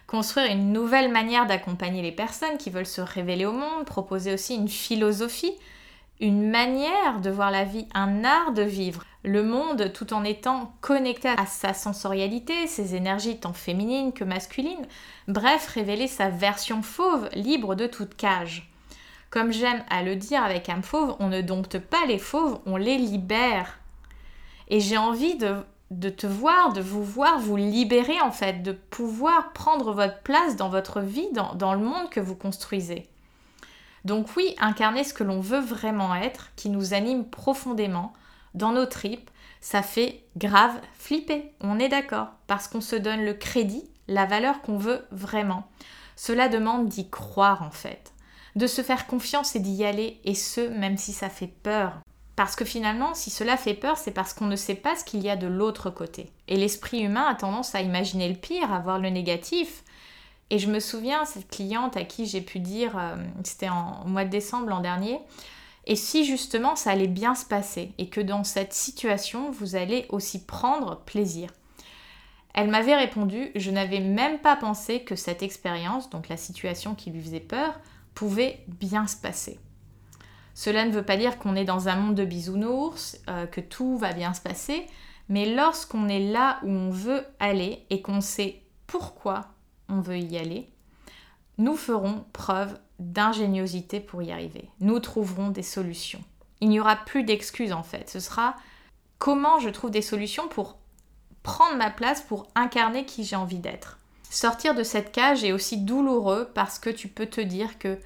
construire 0.07 0.51
une 0.51 0.71
nouvelle 0.71 1.11
manière 1.11 1.45
d'accompagner 1.45 2.01
les 2.01 2.11
personnes 2.11 2.57
qui 2.57 2.69
veulent 2.69 2.85
se 2.85 3.01
révéler 3.01 3.45
au 3.45 3.51
monde, 3.51 3.85
proposer 3.85 4.33
aussi 4.33 4.55
une 4.55 4.69
philosophie, 4.69 5.53
une 6.19 6.49
manière 6.49 7.21
de 7.21 7.29
voir 7.29 7.51
la 7.51 7.63
vie, 7.63 7.87
un 7.93 8.23
art 8.23 8.53
de 8.53 8.63
vivre 8.63 9.03
le 9.23 9.43
monde 9.43 9.91
tout 9.93 10.13
en 10.13 10.23
étant 10.23 10.73
connecté 10.81 11.29
à 11.29 11.45
sa 11.45 11.73
sensorialité, 11.73 12.67
ses 12.67 12.95
énergies 12.95 13.39
tant 13.39 13.53
féminines 13.53 14.13
que 14.13 14.23
masculines, 14.23 14.85
bref, 15.27 15.67
révéler 15.67 16.07
sa 16.07 16.29
version 16.29 16.81
fauve, 16.81 17.29
libre 17.33 17.75
de 17.75 17.85
toute 17.85 18.15
cage. 18.15 18.71
Comme 19.29 19.51
j'aime 19.51 19.83
à 19.89 20.01
le 20.03 20.15
dire 20.15 20.43
avec 20.43 20.69
un 20.69 20.81
fauve, 20.81 21.15
on 21.19 21.27
ne 21.27 21.41
dompte 21.41 21.77
pas 21.79 22.05
les 22.07 22.17
fauves, 22.17 22.59
on 22.65 22.77
les 22.77 22.97
libère. 22.97 23.79
Et 24.69 24.79
j'ai 24.79 24.97
envie 24.97 25.35
de, 25.35 26.09
te 26.09 26.27
voir, 26.27 26.73
de 26.73 26.81
vous 26.81 27.03
voir 27.03 27.39
vous 27.39 27.55
libérer 27.55 28.19
en 28.21 28.31
fait, 28.31 28.63
de 28.63 28.71
pouvoir 28.71 29.53
prendre 29.53 29.93
votre 29.93 30.19
place 30.21 30.55
dans 30.55 30.69
votre 30.69 31.01
vie, 31.01 31.27
dans, 31.33 31.53
dans 31.55 31.73
le 31.73 31.83
monde 31.83 32.09
que 32.09 32.19
vous 32.19 32.35
construisez. 32.35 33.07
Donc 34.05 34.35
oui, 34.35 34.55
incarner 34.59 35.03
ce 35.03 35.13
que 35.13 35.23
l'on 35.23 35.41
veut 35.41 35.59
vraiment 35.59 36.15
être, 36.15 36.51
qui 36.55 36.69
nous 36.69 36.93
anime 36.93 37.25
profondément, 37.25 38.13
dans 38.53 38.71
nos 38.71 38.85
tripes, 38.85 39.29
ça 39.61 39.81
fait 39.81 40.23
grave 40.37 40.79
flipper. 40.93 41.51
On 41.61 41.79
est 41.79 41.89
d'accord, 41.89 42.29
parce 42.47 42.67
qu'on 42.67 42.81
se 42.81 42.95
donne 42.95 43.25
le 43.25 43.33
crédit, 43.33 43.89
la 44.07 44.25
valeur 44.25 44.61
qu'on 44.61 44.77
veut 44.77 45.05
vraiment. 45.11 45.67
Cela 46.15 46.49
demande 46.49 46.87
d'y 46.87 47.09
croire 47.09 47.61
en 47.61 47.71
fait, 47.71 48.13
de 48.55 48.67
se 48.67 48.81
faire 48.81 49.07
confiance 49.07 49.55
et 49.55 49.59
d'y 49.59 49.83
aller, 49.85 50.19
et 50.23 50.35
ce, 50.35 50.61
même 50.61 50.97
si 50.97 51.13
ça 51.13 51.29
fait 51.29 51.47
peur. 51.47 51.93
Parce 52.35 52.55
que 52.55 52.65
finalement, 52.65 53.13
si 53.13 53.29
cela 53.29 53.57
fait 53.57 53.73
peur, 53.73 53.97
c'est 53.97 54.11
parce 54.11 54.33
qu'on 54.33 54.45
ne 54.45 54.55
sait 54.55 54.75
pas 54.75 54.95
ce 54.95 55.03
qu'il 55.03 55.21
y 55.21 55.29
a 55.29 55.35
de 55.35 55.47
l'autre 55.47 55.89
côté. 55.89 56.31
Et 56.47 56.55
l'esprit 56.55 57.01
humain 57.01 57.25
a 57.27 57.35
tendance 57.35 57.75
à 57.75 57.81
imaginer 57.81 58.29
le 58.29 58.35
pire, 58.35 58.71
à 58.71 58.79
voir 58.79 58.99
le 58.99 59.09
négatif. 59.09 59.83
Et 60.49 60.57
je 60.57 60.69
me 60.69 60.79
souviens, 60.79 61.25
cette 61.25 61.49
cliente 61.49 61.97
à 61.97 62.05
qui 62.05 62.25
j'ai 62.25 62.41
pu 62.41 62.59
dire, 62.59 62.97
euh, 62.97 63.15
c'était 63.43 63.69
en 63.69 64.05
mois 64.05 64.23
de 64.23 64.29
décembre 64.29 64.69
l'an 64.69 64.79
dernier, 64.79 65.19
et 65.85 65.95
si 65.95 66.23
justement 66.23 66.75
ça 66.75 66.91
allait 66.91 67.07
bien 67.07 67.35
se 67.35 67.45
passer 67.45 67.93
et 67.97 68.09
que 68.09 68.21
dans 68.21 68.43
cette 68.43 68.73
situation, 68.73 69.51
vous 69.51 69.75
allez 69.75 70.05
aussi 70.09 70.45
prendre 70.45 70.97
plaisir? 71.01 71.49
Elle 72.53 72.69
m'avait 72.69 72.95
répondu, 72.95 73.51
je 73.55 73.71
n'avais 73.71 73.99
même 73.99 74.39
pas 74.39 74.55
pensé 74.55 75.03
que 75.03 75.15
cette 75.15 75.43
expérience, 75.43 76.09
donc 76.09 76.29
la 76.29 76.37
situation 76.37 76.95
qui 76.95 77.09
lui 77.11 77.21
faisait 77.21 77.39
peur, 77.39 77.79
pouvait 78.19 78.65
bien 78.67 79.07
se 79.07 79.15
passer. 79.15 79.61
Cela 80.53 80.83
ne 80.83 80.91
veut 80.91 81.05
pas 81.05 81.15
dire 81.15 81.39
qu'on 81.39 81.55
est 81.55 81.63
dans 81.63 81.87
un 81.87 81.95
monde 81.95 82.15
de 82.15 82.25
bisounours, 82.25 83.17
euh, 83.29 83.45
que 83.45 83.61
tout 83.61 83.95
va 83.95 84.11
bien 84.11 84.33
se 84.33 84.41
passer, 84.41 84.85
mais 85.29 85.55
lorsqu'on 85.55 86.09
est 86.09 86.19
là 86.29 86.59
où 86.63 86.69
on 86.69 86.89
veut 86.89 87.25
aller 87.39 87.85
et 87.89 88.01
qu'on 88.01 88.19
sait 88.19 88.61
pourquoi 88.87 89.47
on 89.87 90.01
veut 90.01 90.17
y 90.17 90.37
aller, 90.37 90.69
nous 91.57 91.77
ferons 91.77 92.25
preuve 92.33 92.77
d'ingéniosité 92.99 94.01
pour 94.01 94.21
y 94.21 94.33
arriver. 94.33 94.69
Nous 94.81 94.99
trouverons 94.99 95.49
des 95.49 95.63
solutions. 95.63 96.21
Il 96.59 96.67
n'y 96.67 96.81
aura 96.81 96.97
plus 96.97 97.23
d'excuses 97.23 97.71
en 97.71 97.83
fait. 97.83 98.09
Ce 98.09 98.19
sera 98.19 98.57
comment 99.17 99.59
je 99.59 99.69
trouve 99.69 99.91
des 99.91 100.01
solutions 100.01 100.49
pour 100.49 100.77
prendre 101.41 101.77
ma 101.77 101.89
place, 101.89 102.21
pour 102.21 102.47
incarner 102.53 103.05
qui 103.05 103.23
j'ai 103.23 103.37
envie 103.37 103.59
d'être. 103.59 103.98
Sortir 104.29 104.75
de 104.75 104.83
cette 104.83 105.11
cage 105.11 105.43
est 105.43 105.51
aussi 105.51 105.77
douloureux 105.77 106.51
parce 106.53 106.79
que 106.79 106.89
tu 106.89 107.07
peux 107.07 107.25
te 107.25 107.41
dire 107.41 107.79
que 107.79 107.97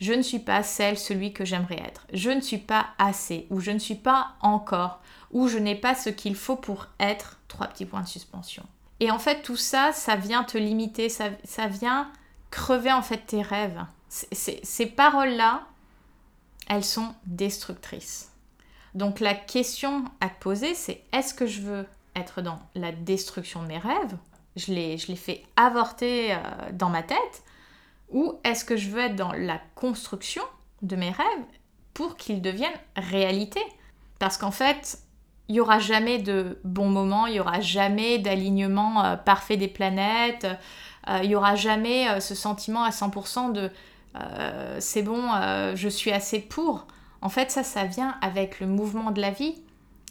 je 0.00 0.12
ne 0.12 0.22
suis 0.22 0.38
pas 0.38 0.62
celle, 0.62 0.98
celui 0.98 1.32
que 1.32 1.44
j'aimerais 1.44 1.80
être. 1.80 2.06
Je 2.12 2.30
ne 2.30 2.40
suis 2.40 2.58
pas 2.58 2.86
assez, 2.98 3.46
ou 3.50 3.60
je 3.60 3.70
ne 3.70 3.78
suis 3.78 3.96
pas 3.96 4.34
encore, 4.40 5.00
ou 5.32 5.48
je 5.48 5.58
n'ai 5.58 5.74
pas 5.74 5.94
ce 5.94 6.10
qu'il 6.10 6.36
faut 6.36 6.56
pour 6.56 6.86
être. 7.00 7.38
Trois 7.48 7.66
petits 7.66 7.86
points 7.86 8.02
de 8.02 8.08
suspension. 8.08 8.64
Et 9.00 9.10
en 9.10 9.18
fait, 9.18 9.42
tout 9.42 9.56
ça, 9.56 9.92
ça 9.92 10.16
vient 10.16 10.44
te 10.44 10.58
limiter, 10.58 11.08
ça, 11.08 11.30
vient 11.68 12.10
crever 12.50 12.92
en 12.92 13.02
fait 13.02 13.26
tes 13.26 13.42
rêves 13.42 13.84
ces 14.08 14.86
paroles-là, 14.86 15.66
elles 16.68 16.84
sont 16.84 17.14
destructrices. 17.26 18.32
Donc 18.94 19.20
la 19.20 19.34
question 19.34 20.04
à 20.20 20.28
te 20.28 20.40
poser, 20.40 20.74
c'est 20.74 21.02
est-ce 21.12 21.34
que 21.34 21.46
je 21.46 21.60
veux 21.60 21.86
être 22.16 22.42
dans 22.42 22.58
la 22.74 22.92
destruction 22.92 23.62
de 23.62 23.68
mes 23.68 23.78
rêves 23.78 24.16
Je 24.58 24.72
les, 24.72 24.98
je 24.98 25.14
fais 25.14 25.42
avorter 25.56 26.32
euh, 26.32 26.36
dans 26.72 26.90
ma 26.90 27.02
tête 27.02 27.44
Ou 28.10 28.34
est-ce 28.44 28.64
que 28.64 28.76
je 28.76 28.90
veux 28.90 29.00
être 29.00 29.16
dans 29.16 29.32
la 29.32 29.60
construction 29.74 30.42
de 30.82 30.96
mes 30.96 31.10
rêves 31.10 31.44
pour 31.94 32.16
qu'ils 32.16 32.42
deviennent 32.42 32.70
réalité? 32.96 33.60
Parce 34.18 34.36
qu'en 34.36 34.50
fait, 34.50 34.98
il 35.48 35.54
n'y 35.54 35.60
aura 35.60 35.78
jamais 35.78 36.18
de 36.18 36.58
bon 36.64 36.88
moment, 36.88 37.26
il 37.26 37.34
n'y 37.34 37.40
aura 37.40 37.60
jamais 37.60 38.18
d'alignement 38.18 39.04
euh, 39.04 39.16
parfait 39.16 39.56
des 39.56 39.68
planètes, 39.68 40.46
euh, 41.08 41.20
il 41.22 41.28
n'y 41.28 41.36
aura 41.36 41.54
jamais 41.54 42.20
ce 42.20 42.34
sentiment 42.34 42.82
à 42.82 42.90
100% 42.90 43.52
de 43.52 43.70
c'est 44.80 45.02
bon, 45.02 45.30
je 45.76 45.88
suis 45.88 46.10
assez 46.10 46.40
pour. 46.40 46.88
En 47.22 47.28
fait, 47.28 47.52
ça, 47.52 47.62
ça 47.62 47.84
vient 47.84 48.16
avec 48.20 48.58
le 48.58 48.66
mouvement 48.66 49.12
de 49.12 49.20
la 49.20 49.30
vie. 49.30 49.62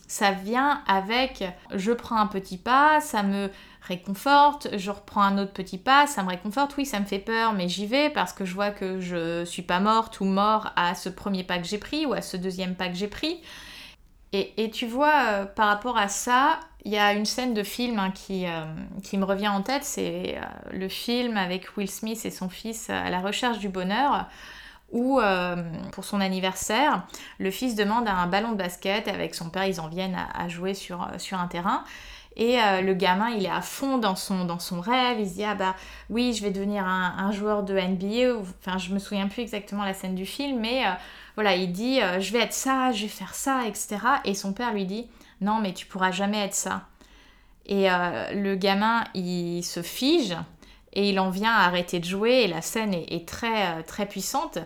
Ça 0.07 0.31
vient 0.31 0.81
avec 0.87 1.43
je 1.75 1.91
prends 1.91 2.15
un 2.15 2.27
petit 2.27 2.57
pas, 2.57 3.01
ça 3.01 3.21
me 3.23 3.51
réconforte, 3.87 4.67
je 4.77 4.91
reprends 4.91 5.21
un 5.21 5.37
autre 5.37 5.53
petit 5.53 5.77
pas, 5.77 6.07
ça 6.07 6.23
me 6.23 6.29
réconforte, 6.29 6.75
oui, 6.77 6.85
ça 6.85 6.99
me 6.99 7.05
fait 7.05 7.19
peur, 7.19 7.53
mais 7.53 7.69
j'y 7.69 7.85
vais 7.85 8.09
parce 8.09 8.33
que 8.33 8.45
je 8.45 8.53
vois 8.53 8.71
que 8.71 8.99
je 8.99 9.45
suis 9.45 9.61
pas 9.61 9.79
morte 9.79 10.19
ou 10.19 10.25
mort 10.25 10.71
à 10.75 10.95
ce 10.95 11.09
premier 11.09 11.43
pas 11.43 11.57
que 11.57 11.65
j'ai 11.65 11.77
pris 11.77 12.05
ou 12.05 12.13
à 12.13 12.21
ce 12.21 12.37
deuxième 12.37 12.75
pas 12.75 12.89
que 12.89 12.95
j'ai 12.95 13.07
pris. 13.07 13.41
Et, 14.33 14.69
tu 14.71 14.85
vois, 14.85 15.23
euh, 15.27 15.45
par 15.45 15.67
rapport 15.67 15.97
à 15.97 16.09
ça, 16.09 16.59
il 16.83 16.91
y 16.91 16.97
a 16.97 17.13
une 17.13 17.25
scène 17.25 17.53
de 17.53 17.63
film 17.63 17.97
hein, 17.97 18.11
qui, 18.11 18.45
euh, 18.45 18.65
qui, 19.01 19.17
me 19.17 19.23
revient 19.23 19.47
en 19.47 19.61
tête, 19.61 19.83
c'est 19.83 20.37
euh, 20.37 20.41
le 20.73 20.89
film 20.89 21.37
avec 21.37 21.77
Will 21.77 21.89
Smith 21.89 22.23
et 22.25 22.29
son 22.29 22.49
fils 22.49 22.89
à 22.89 23.09
la 23.09 23.19
recherche 23.19 23.57
du 23.59 23.69
bonheur, 23.69 24.27
où 24.91 25.19
pour 25.91 26.05
son 26.05 26.21
anniversaire, 26.21 27.05
le 27.39 27.51
fils 27.51 27.75
demande 27.75 28.07
un 28.07 28.27
ballon 28.27 28.51
de 28.51 28.57
basket, 28.57 29.09
avec 29.09 29.35
son 29.35 29.49
père 29.49 29.65
ils 29.65 29.81
en 29.81 29.89
viennent 29.89 30.17
à, 30.33 30.47
jouer 30.47 30.73
sur, 30.73 31.05
sur 31.17 31.39
un 31.39 31.47
terrain. 31.47 31.83
Et 32.37 32.57
le 32.83 32.93
gamin, 32.93 33.29
il 33.29 33.45
est 33.45 33.49
à 33.49 33.61
fond 33.61 33.97
dans 33.97 34.15
son, 34.15 34.45
dans 34.45 34.59
son 34.59 34.79
rêve. 34.79 35.19
Il 35.19 35.27
se 35.27 35.33
dit 35.33 35.43
Ah 35.43 35.55
bah 35.55 35.75
oui, 36.11 36.33
je 36.33 36.43
vais 36.43 36.51
devenir 36.51 36.85
un, 36.85 37.15
un 37.17 37.31
joueur 37.31 37.63
de 37.63 37.73
NBA. 37.73 38.39
Enfin, 38.39 38.77
je 38.77 38.93
me 38.93 38.99
souviens 38.99 39.27
plus 39.27 39.41
exactement 39.41 39.83
la 39.83 39.95
scène 39.95 40.13
du 40.13 40.27
film, 40.27 40.59
mais 40.59 40.83
voilà, 41.37 41.55
il 41.55 41.71
dit 41.71 42.01
euh, 42.01 42.19
je 42.19 42.33
vais 42.33 42.39
être 42.39 42.53
ça, 42.53 42.91
je 42.91 43.03
vais 43.03 43.07
faire 43.07 43.35
ça, 43.35 43.67
etc. 43.67 43.97
Et 44.25 44.33
son 44.33 44.53
père 44.53 44.73
lui 44.73 44.85
dit 44.85 45.07
non, 45.39 45.59
mais 45.61 45.71
tu 45.71 45.85
pourras 45.85 46.09
jamais 46.09 46.43
être 46.43 46.55
ça. 46.55 46.87
Et 47.67 47.91
euh, 47.91 48.31
le 48.33 48.55
gamin, 48.55 49.03
il 49.13 49.61
se 49.61 49.83
fige 49.83 50.35
et 50.93 51.09
il 51.09 51.19
en 51.19 51.29
vient 51.29 51.53
à 51.53 51.65
arrêter 51.65 51.99
de 51.99 52.05
jouer 52.05 52.41
et 52.41 52.47
la 52.47 52.63
scène 52.63 52.95
est, 52.95 53.27
très, 53.27 53.67
euh, 53.67 53.81
très 53.85 54.07
puissante. 54.07 54.57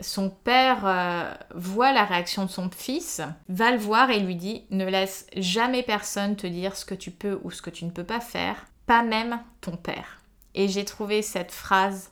Son 0.00 0.28
père 0.28 0.86
euh, 0.86 1.32
voit 1.54 1.92
la 1.92 2.04
réaction 2.04 2.44
de 2.44 2.50
son 2.50 2.68
fils, 2.70 3.20
va 3.48 3.70
le 3.70 3.78
voir 3.78 4.10
et 4.10 4.20
lui 4.20 4.34
dit 4.34 4.64
ne 4.70 4.84
laisse 4.84 5.26
jamais 5.36 5.82
personne 5.82 6.36
te 6.36 6.46
dire 6.46 6.76
ce 6.76 6.84
que 6.84 6.94
tu 6.94 7.10
peux 7.10 7.40
ou 7.44 7.50
ce 7.50 7.62
que 7.62 7.70
tu 7.70 7.84
ne 7.84 7.90
peux 7.90 8.04
pas 8.04 8.20
faire, 8.20 8.66
pas 8.86 9.02
même 9.02 9.40
ton 9.60 9.76
père. 9.76 10.20
Et 10.54 10.68
j'ai 10.68 10.84
trouvé 10.84 11.22
cette 11.22 11.52
phrase 11.52 12.10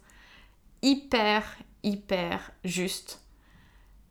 hyper, 0.82 1.44
hyper 1.82 2.52
juste. 2.64 3.20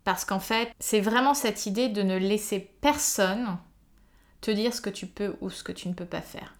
Parce 0.03 0.25
qu'en 0.25 0.39
fait, 0.39 0.73
c'est 0.79 1.01
vraiment 1.01 1.33
cette 1.33 1.65
idée 1.65 1.89
de 1.89 2.01
ne 2.01 2.17
laisser 2.17 2.59
personne 2.81 3.57
te 4.41 4.51
dire 4.51 4.73
ce 4.73 4.81
que 4.81 4.89
tu 4.89 5.05
peux 5.05 5.35
ou 5.41 5.49
ce 5.49 5.63
que 5.63 5.71
tu 5.71 5.87
ne 5.87 5.93
peux 5.93 6.05
pas 6.05 6.21
faire. 6.21 6.55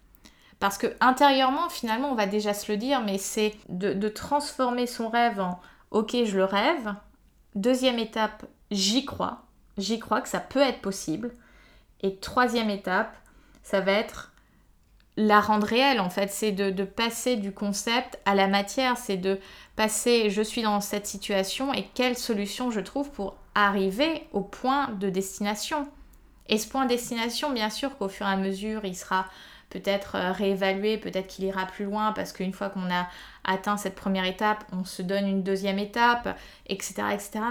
Parce 0.60 0.78
que 0.78 0.86
intérieurement, 1.00 1.68
finalement, 1.68 2.12
on 2.12 2.14
va 2.14 2.26
déjà 2.26 2.54
se 2.54 2.70
le 2.70 2.78
dire, 2.78 3.00
mais 3.00 3.18
c'est 3.18 3.56
de, 3.68 4.08
transformer 4.08 4.86
son 4.86 5.08
rêve 5.08 5.40
en 5.40 5.60
ok, 5.92 6.16
je 6.24 6.36
le 6.36 6.44
rêve. 6.44 6.94
Deuxième 7.54 7.98
étape, 7.98 8.44
j'y 8.70 9.04
crois. 9.04 9.42
J'y 9.78 9.98
crois 9.98 10.20
que 10.20 10.28
ça 10.28 10.40
peut 10.40 10.60
être 10.60 10.80
possible. 10.80 11.32
Et 12.02 12.16
troisième 12.16 12.70
étape, 12.70 13.14
ça 13.62 13.80
va 13.80 13.92
être 13.92 14.32
la 15.16 15.40
rendre 15.40 15.66
réelle 15.66 16.00
en 16.00 16.10
fait. 16.10 16.30
C'est 16.30 16.52
de, 16.52 16.84
passer 16.84 17.36
du 17.36 17.52
concept 17.52 18.18
à 18.24 18.34
la 18.34 18.48
matière. 18.48 18.96
C'est 18.96 19.18
de 19.18 19.38
passer 19.76 20.30
je 20.30 20.42
suis 20.42 20.62
dans 20.62 20.80
cette 20.80 21.06
situation 21.06 21.72
et 21.72 21.86
quelle 21.94 22.16
solution 22.16 22.70
je 22.70 22.80
trouve 22.80 23.10
pour 23.10 23.36
arriver 23.54 24.26
au 24.32 24.40
point 24.40 24.88
de 24.88 25.10
destination. 25.10 25.86
Et 26.48 26.58
ce 26.58 26.66
point 26.66 26.84
de 26.84 26.90
destination, 26.90 27.50
bien 27.50 27.70
sûr 27.70 27.96
qu'au 27.96 28.08
fur 28.08 28.26
et 28.26 28.30
à 28.30 28.36
mesure, 28.36 28.84
il 28.84 28.96
sera 28.96 29.26
peut-être 29.72 30.16
euh, 30.16 30.32
réévalué, 30.32 30.98
peut-être 30.98 31.26
qu'il 31.28 31.46
ira 31.46 31.64
plus 31.64 31.86
loin 31.86 32.12
parce 32.12 32.32
qu'une 32.32 32.52
fois 32.52 32.68
qu'on 32.68 32.92
a 32.92 33.08
atteint 33.44 33.78
cette 33.78 33.94
première 33.94 34.26
étape, 34.26 34.64
on 34.70 34.84
se 34.84 35.00
donne 35.00 35.26
une 35.26 35.42
deuxième 35.42 35.78
étape, 35.78 36.38
etc. 36.66 36.92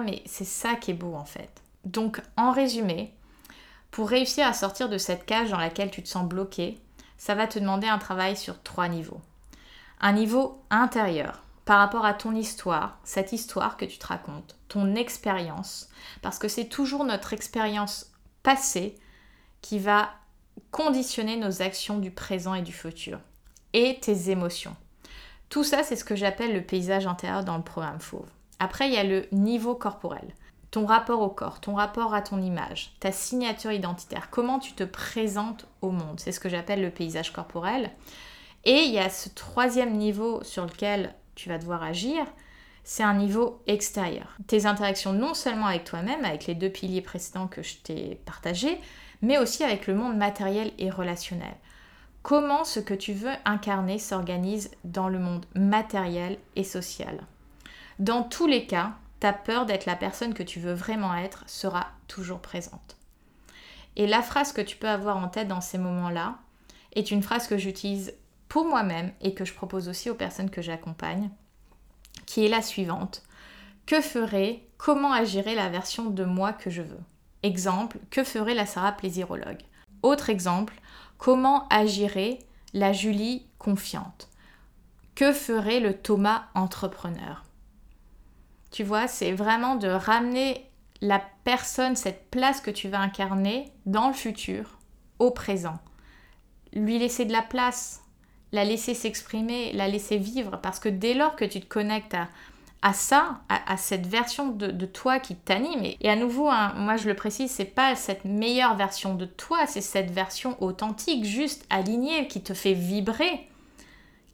Mais 0.05 0.21
c'est 0.27 0.45
ça 0.45 0.75
qui 0.75 0.91
est 0.91 0.95
beau 0.95 1.15
en 1.15 1.25
fait. 1.25 1.49
Donc 1.83 2.21
en 2.37 2.51
résumé, 2.51 3.11
pour 3.89 4.07
réussir 4.07 4.45
à 4.45 4.53
sortir 4.53 4.87
de 4.87 4.99
cette 4.99 5.25
cage 5.25 5.49
dans 5.49 5.57
laquelle 5.57 5.89
tu 5.89 6.03
te 6.03 6.07
sens 6.07 6.27
bloqué, 6.27 6.79
ça 7.17 7.33
va 7.33 7.47
te 7.47 7.57
demander 7.57 7.87
un 7.87 7.97
travail 7.97 8.37
sur 8.37 8.61
trois 8.61 8.87
niveaux. 8.87 9.21
Un 9.99 10.13
niveau 10.13 10.63
intérieur, 10.69 11.41
par 11.65 11.79
rapport 11.79 12.05
à 12.05 12.13
ton 12.13 12.35
histoire, 12.35 12.99
cette 13.03 13.33
histoire 13.33 13.77
que 13.77 13.85
tu 13.85 13.97
te 13.97 14.07
racontes, 14.07 14.55
ton 14.67 14.93
expérience, 14.93 15.89
parce 16.21 16.37
que 16.37 16.47
c'est 16.47 16.65
toujours 16.65 17.03
notre 17.03 17.33
expérience 17.33 18.11
passé 18.43 18.95
qui 19.61 19.79
va 19.79 20.09
conditionner 20.71 21.37
nos 21.37 21.61
actions 21.61 21.99
du 21.99 22.11
présent 22.11 22.53
et 22.53 22.61
du 22.61 22.71
futur 22.73 23.19
et 23.73 23.99
tes 23.99 24.29
émotions. 24.29 24.75
Tout 25.49 25.63
ça, 25.63 25.83
c'est 25.83 25.95
ce 25.95 26.05
que 26.05 26.15
j'appelle 26.15 26.53
le 26.53 26.63
paysage 26.63 27.07
intérieur 27.07 27.43
dans 27.43 27.57
le 27.57 27.63
programme 27.63 27.99
Fauve. 27.99 28.29
Après, 28.59 28.87
il 28.87 28.93
y 28.93 28.97
a 28.97 29.03
le 29.03 29.27
niveau 29.31 29.75
corporel, 29.75 30.33
ton 30.71 30.85
rapport 30.85 31.21
au 31.21 31.29
corps, 31.29 31.59
ton 31.59 31.75
rapport 31.75 32.13
à 32.13 32.21
ton 32.21 32.41
image, 32.41 32.93
ta 32.99 33.11
signature 33.11 33.71
identitaire, 33.71 34.29
comment 34.29 34.59
tu 34.59 34.73
te 34.73 34.83
présentes 34.83 35.67
au 35.81 35.91
monde. 35.91 36.19
C'est 36.19 36.31
ce 36.31 36.39
que 36.39 36.47
j'appelle 36.47 36.81
le 36.81 36.91
paysage 36.91 37.33
corporel. 37.33 37.91
Et 38.63 38.83
il 38.83 38.91
y 38.91 38.99
a 38.99 39.09
ce 39.09 39.29
troisième 39.29 39.97
niveau 39.97 40.41
sur 40.43 40.65
lequel 40.65 41.13
tu 41.35 41.49
vas 41.49 41.57
devoir 41.57 41.83
agir, 41.83 42.25
c'est 42.83 43.03
un 43.03 43.13
niveau 43.13 43.61
extérieur. 43.67 44.37
Tes 44.47 44.65
interactions 44.65 45.13
non 45.13 45.33
seulement 45.33 45.67
avec 45.67 45.83
toi-même, 45.83 46.25
avec 46.25 46.47
les 46.47 46.55
deux 46.55 46.69
piliers 46.69 47.01
précédents 47.01 47.47
que 47.47 47.61
je 47.61 47.77
t'ai 47.77 48.21
partagés, 48.25 48.79
mais 49.21 49.37
aussi 49.37 49.63
avec 49.63 49.87
le 49.87 49.95
monde 49.95 50.17
matériel 50.17 50.71
et 50.77 50.89
relationnel. 50.89 51.53
Comment 52.23 52.63
ce 52.63 52.79
que 52.79 52.93
tu 52.93 53.13
veux 53.13 53.33
incarner 53.45 53.97
s'organise 53.97 54.71
dans 54.83 55.09
le 55.09 55.19
monde 55.19 55.45
matériel 55.55 56.37
et 56.55 56.63
social? 56.63 57.21
Dans 57.99 58.23
tous 58.23 58.47
les 58.47 58.65
cas, 58.65 58.93
ta 59.19 59.33
peur 59.33 59.65
d'être 59.65 59.85
la 59.85 59.95
personne 59.95 60.33
que 60.33 60.43
tu 60.43 60.59
veux 60.59 60.73
vraiment 60.73 61.15
être 61.15 61.43
sera 61.47 61.87
toujours 62.07 62.39
présente. 62.39 62.97
Et 63.95 64.07
la 64.07 64.21
phrase 64.21 64.53
que 64.53 64.61
tu 64.61 64.77
peux 64.77 64.89
avoir 64.89 65.17
en 65.17 65.27
tête 65.27 65.47
dans 65.47 65.61
ces 65.61 65.77
moments-là 65.77 66.37
est 66.93 67.11
une 67.11 67.23
phrase 67.23 67.47
que 67.47 67.57
j'utilise 67.57 68.13
pour 68.47 68.65
moi-même 68.65 69.11
et 69.21 69.33
que 69.33 69.45
je 69.45 69.53
propose 69.53 69.89
aussi 69.89 70.09
aux 70.09 70.15
personnes 70.15 70.49
que 70.49 70.61
j'accompagne 70.61 71.29
qui 72.25 72.45
est 72.45 72.49
la 72.49 72.61
suivante. 72.61 73.23
Que 73.85 74.01
ferait, 74.01 74.63
comment 74.77 75.11
agirait 75.11 75.55
la 75.55 75.69
version 75.69 76.09
de 76.09 76.23
moi 76.23 76.53
que 76.53 76.69
je 76.69 76.81
veux? 76.81 76.99
Exemple, 77.43 77.99
que 78.09 78.23
ferait 78.23 78.53
la 78.53 78.65
Sarah 78.65 78.91
plaisirologue? 78.91 79.61
Autre 80.03 80.29
exemple, 80.29 80.79
comment 81.17 81.67
agirait 81.69 82.39
la 82.73 82.93
Julie 82.93 83.45
confiante? 83.57 84.29
Que 85.15 85.33
ferait 85.33 85.79
le 85.79 85.97
Thomas 85.97 86.45
entrepreneur? 86.55 87.43
Tu 88.71 88.83
vois, 88.83 89.07
c'est 89.07 89.33
vraiment 89.33 89.75
de 89.75 89.89
ramener 89.89 90.71
la 91.01 91.21
personne, 91.43 91.95
cette 91.95 92.29
place 92.29 92.61
que 92.61 92.71
tu 92.71 92.87
vas 92.87 92.99
incarner 92.99 93.71
dans 93.85 94.07
le 94.07 94.13
futur, 94.13 94.77
au 95.19 95.31
présent. 95.31 95.79
Lui 96.73 96.97
laisser 96.97 97.25
de 97.25 97.33
la 97.33 97.41
place, 97.41 98.01
la 98.51 98.65
laisser 98.65 98.93
s'exprimer, 98.93 99.71
la 99.73 99.87
laisser 99.87 100.17
vivre, 100.17 100.59
parce 100.61 100.79
que 100.79 100.89
dès 100.89 101.13
lors 101.13 101.35
que 101.35 101.45
tu 101.45 101.61
te 101.61 101.67
connectes 101.67 102.17
à, 102.81 102.93
ça, 102.93 103.41
à, 103.49 103.77
cette 103.77 104.07
version 104.07 104.49
de, 104.49 104.85
toi 104.85 105.19
qui 105.19 105.35
t'anime, 105.35 105.83
et, 105.83 106.09
à 106.09 106.15
nouveau, 106.15 106.49
hein, 106.49 106.73
moi 106.75 106.97
je 106.97 107.07
le 107.07 107.15
précise, 107.15 107.51
c'est 107.51 107.65
pas 107.65 107.95
cette 107.95 108.25
meilleure 108.25 108.75
version 108.75 109.15
de 109.15 109.25
toi, 109.25 109.67
c'est 109.67 109.81
cette 109.81 110.11
version 110.11 110.61
authentique, 110.61 111.23
juste 111.23 111.65
alignée, 111.69 112.27
qui 112.27 112.41
te 112.41 112.53
fait 112.53 112.73
vibrer. 112.73 113.47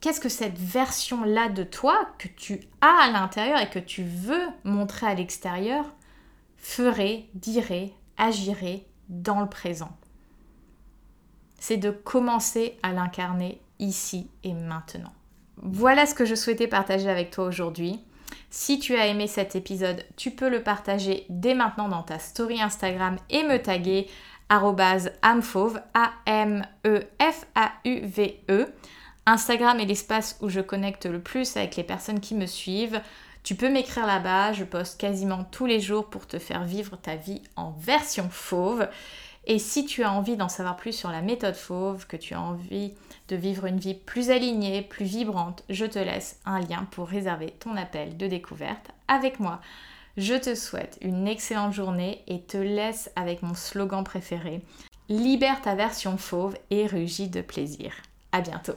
Qu'est-ce 0.00 0.20
que 0.20 0.28
cette 0.28 0.58
version-là 0.58 1.48
de 1.48 1.64
toi, 1.64 2.08
que 2.18 2.28
tu 2.28 2.60
as 2.80 3.04
à 3.04 3.10
l'intérieur 3.10 3.60
et 3.60 3.68
que 3.68 3.80
tu 3.80 4.02
veux 4.02 4.46
montrer 4.64 5.06
à 5.06 5.14
l'extérieur, 5.14 5.84
ferait, 6.56 7.26
dirait, 7.34 7.92
agirait 8.16 8.84
dans 9.08 9.40
le 9.40 9.48
présent? 9.48 9.90
C'est 11.58 11.76
de 11.76 11.90
commencer 11.90 12.78
à 12.84 12.92
l'incarner 12.92 13.60
ici 13.78 14.30
et 14.44 14.54
maintenant. 14.54 15.12
Voilà 15.62 16.06
ce 16.06 16.14
que 16.14 16.24
je 16.24 16.34
souhaitais 16.34 16.68
partager 16.68 17.08
avec 17.08 17.30
toi 17.30 17.44
aujourd'hui. 17.44 18.00
Si 18.50 18.78
tu 18.78 18.96
as 18.96 19.06
aimé 19.06 19.26
cet 19.26 19.56
épisode, 19.56 20.04
tu 20.16 20.30
peux 20.30 20.48
le 20.48 20.62
partager 20.62 21.26
dès 21.28 21.54
maintenant 21.54 21.88
dans 21.88 22.02
ta 22.02 22.18
story 22.18 22.60
Instagram 22.60 23.16
et 23.30 23.42
me 23.42 23.60
taguer 23.60 24.08
amfauve, 24.50 25.80
A-M-E-F-A-U-V-E. 25.94 26.66
Instagram 29.26 29.78
est 29.80 29.84
l'espace 29.84 30.38
où 30.40 30.48
je 30.48 30.60
connecte 30.60 31.04
le 31.04 31.20
plus 31.20 31.56
avec 31.56 31.76
les 31.76 31.84
personnes 31.84 32.20
qui 32.20 32.34
me 32.34 32.46
suivent. 32.46 33.02
Tu 33.42 33.54
peux 33.54 33.68
m'écrire 33.68 34.06
là-bas, 34.06 34.54
je 34.54 34.64
poste 34.64 34.98
quasiment 34.98 35.44
tous 35.44 35.66
les 35.66 35.80
jours 35.80 36.08
pour 36.08 36.26
te 36.26 36.38
faire 36.38 36.64
vivre 36.64 36.96
ta 36.96 37.16
vie 37.16 37.42
en 37.56 37.72
version 37.72 38.28
fauve. 38.30 38.88
Et 39.50 39.58
si 39.58 39.86
tu 39.86 40.04
as 40.04 40.12
envie 40.12 40.36
d'en 40.36 40.50
savoir 40.50 40.76
plus 40.76 40.92
sur 40.92 41.10
la 41.10 41.22
méthode 41.22 41.56
fauve, 41.56 42.06
que 42.06 42.18
tu 42.18 42.34
as 42.34 42.40
envie 42.40 42.92
de 43.28 43.36
vivre 43.36 43.64
une 43.64 43.78
vie 43.78 43.94
plus 43.94 44.28
alignée, 44.28 44.82
plus 44.82 45.06
vibrante, 45.06 45.64
je 45.70 45.86
te 45.86 45.98
laisse 45.98 46.38
un 46.44 46.60
lien 46.60 46.86
pour 46.90 47.08
réserver 47.08 47.54
ton 47.58 47.74
appel 47.74 48.18
de 48.18 48.26
découverte 48.26 48.90
avec 49.08 49.40
moi. 49.40 49.60
Je 50.18 50.34
te 50.34 50.54
souhaite 50.54 50.98
une 51.00 51.26
excellente 51.26 51.72
journée 51.72 52.22
et 52.26 52.42
te 52.42 52.58
laisse 52.58 53.10
avec 53.16 53.42
mon 53.42 53.54
slogan 53.54 54.04
préféré 54.04 54.60
Libère 55.08 55.62
ta 55.62 55.74
version 55.74 56.18
fauve 56.18 56.54
et 56.70 56.86
rugis 56.86 57.28
de 57.28 57.40
plaisir. 57.40 57.94
À 58.32 58.42
bientôt. 58.42 58.74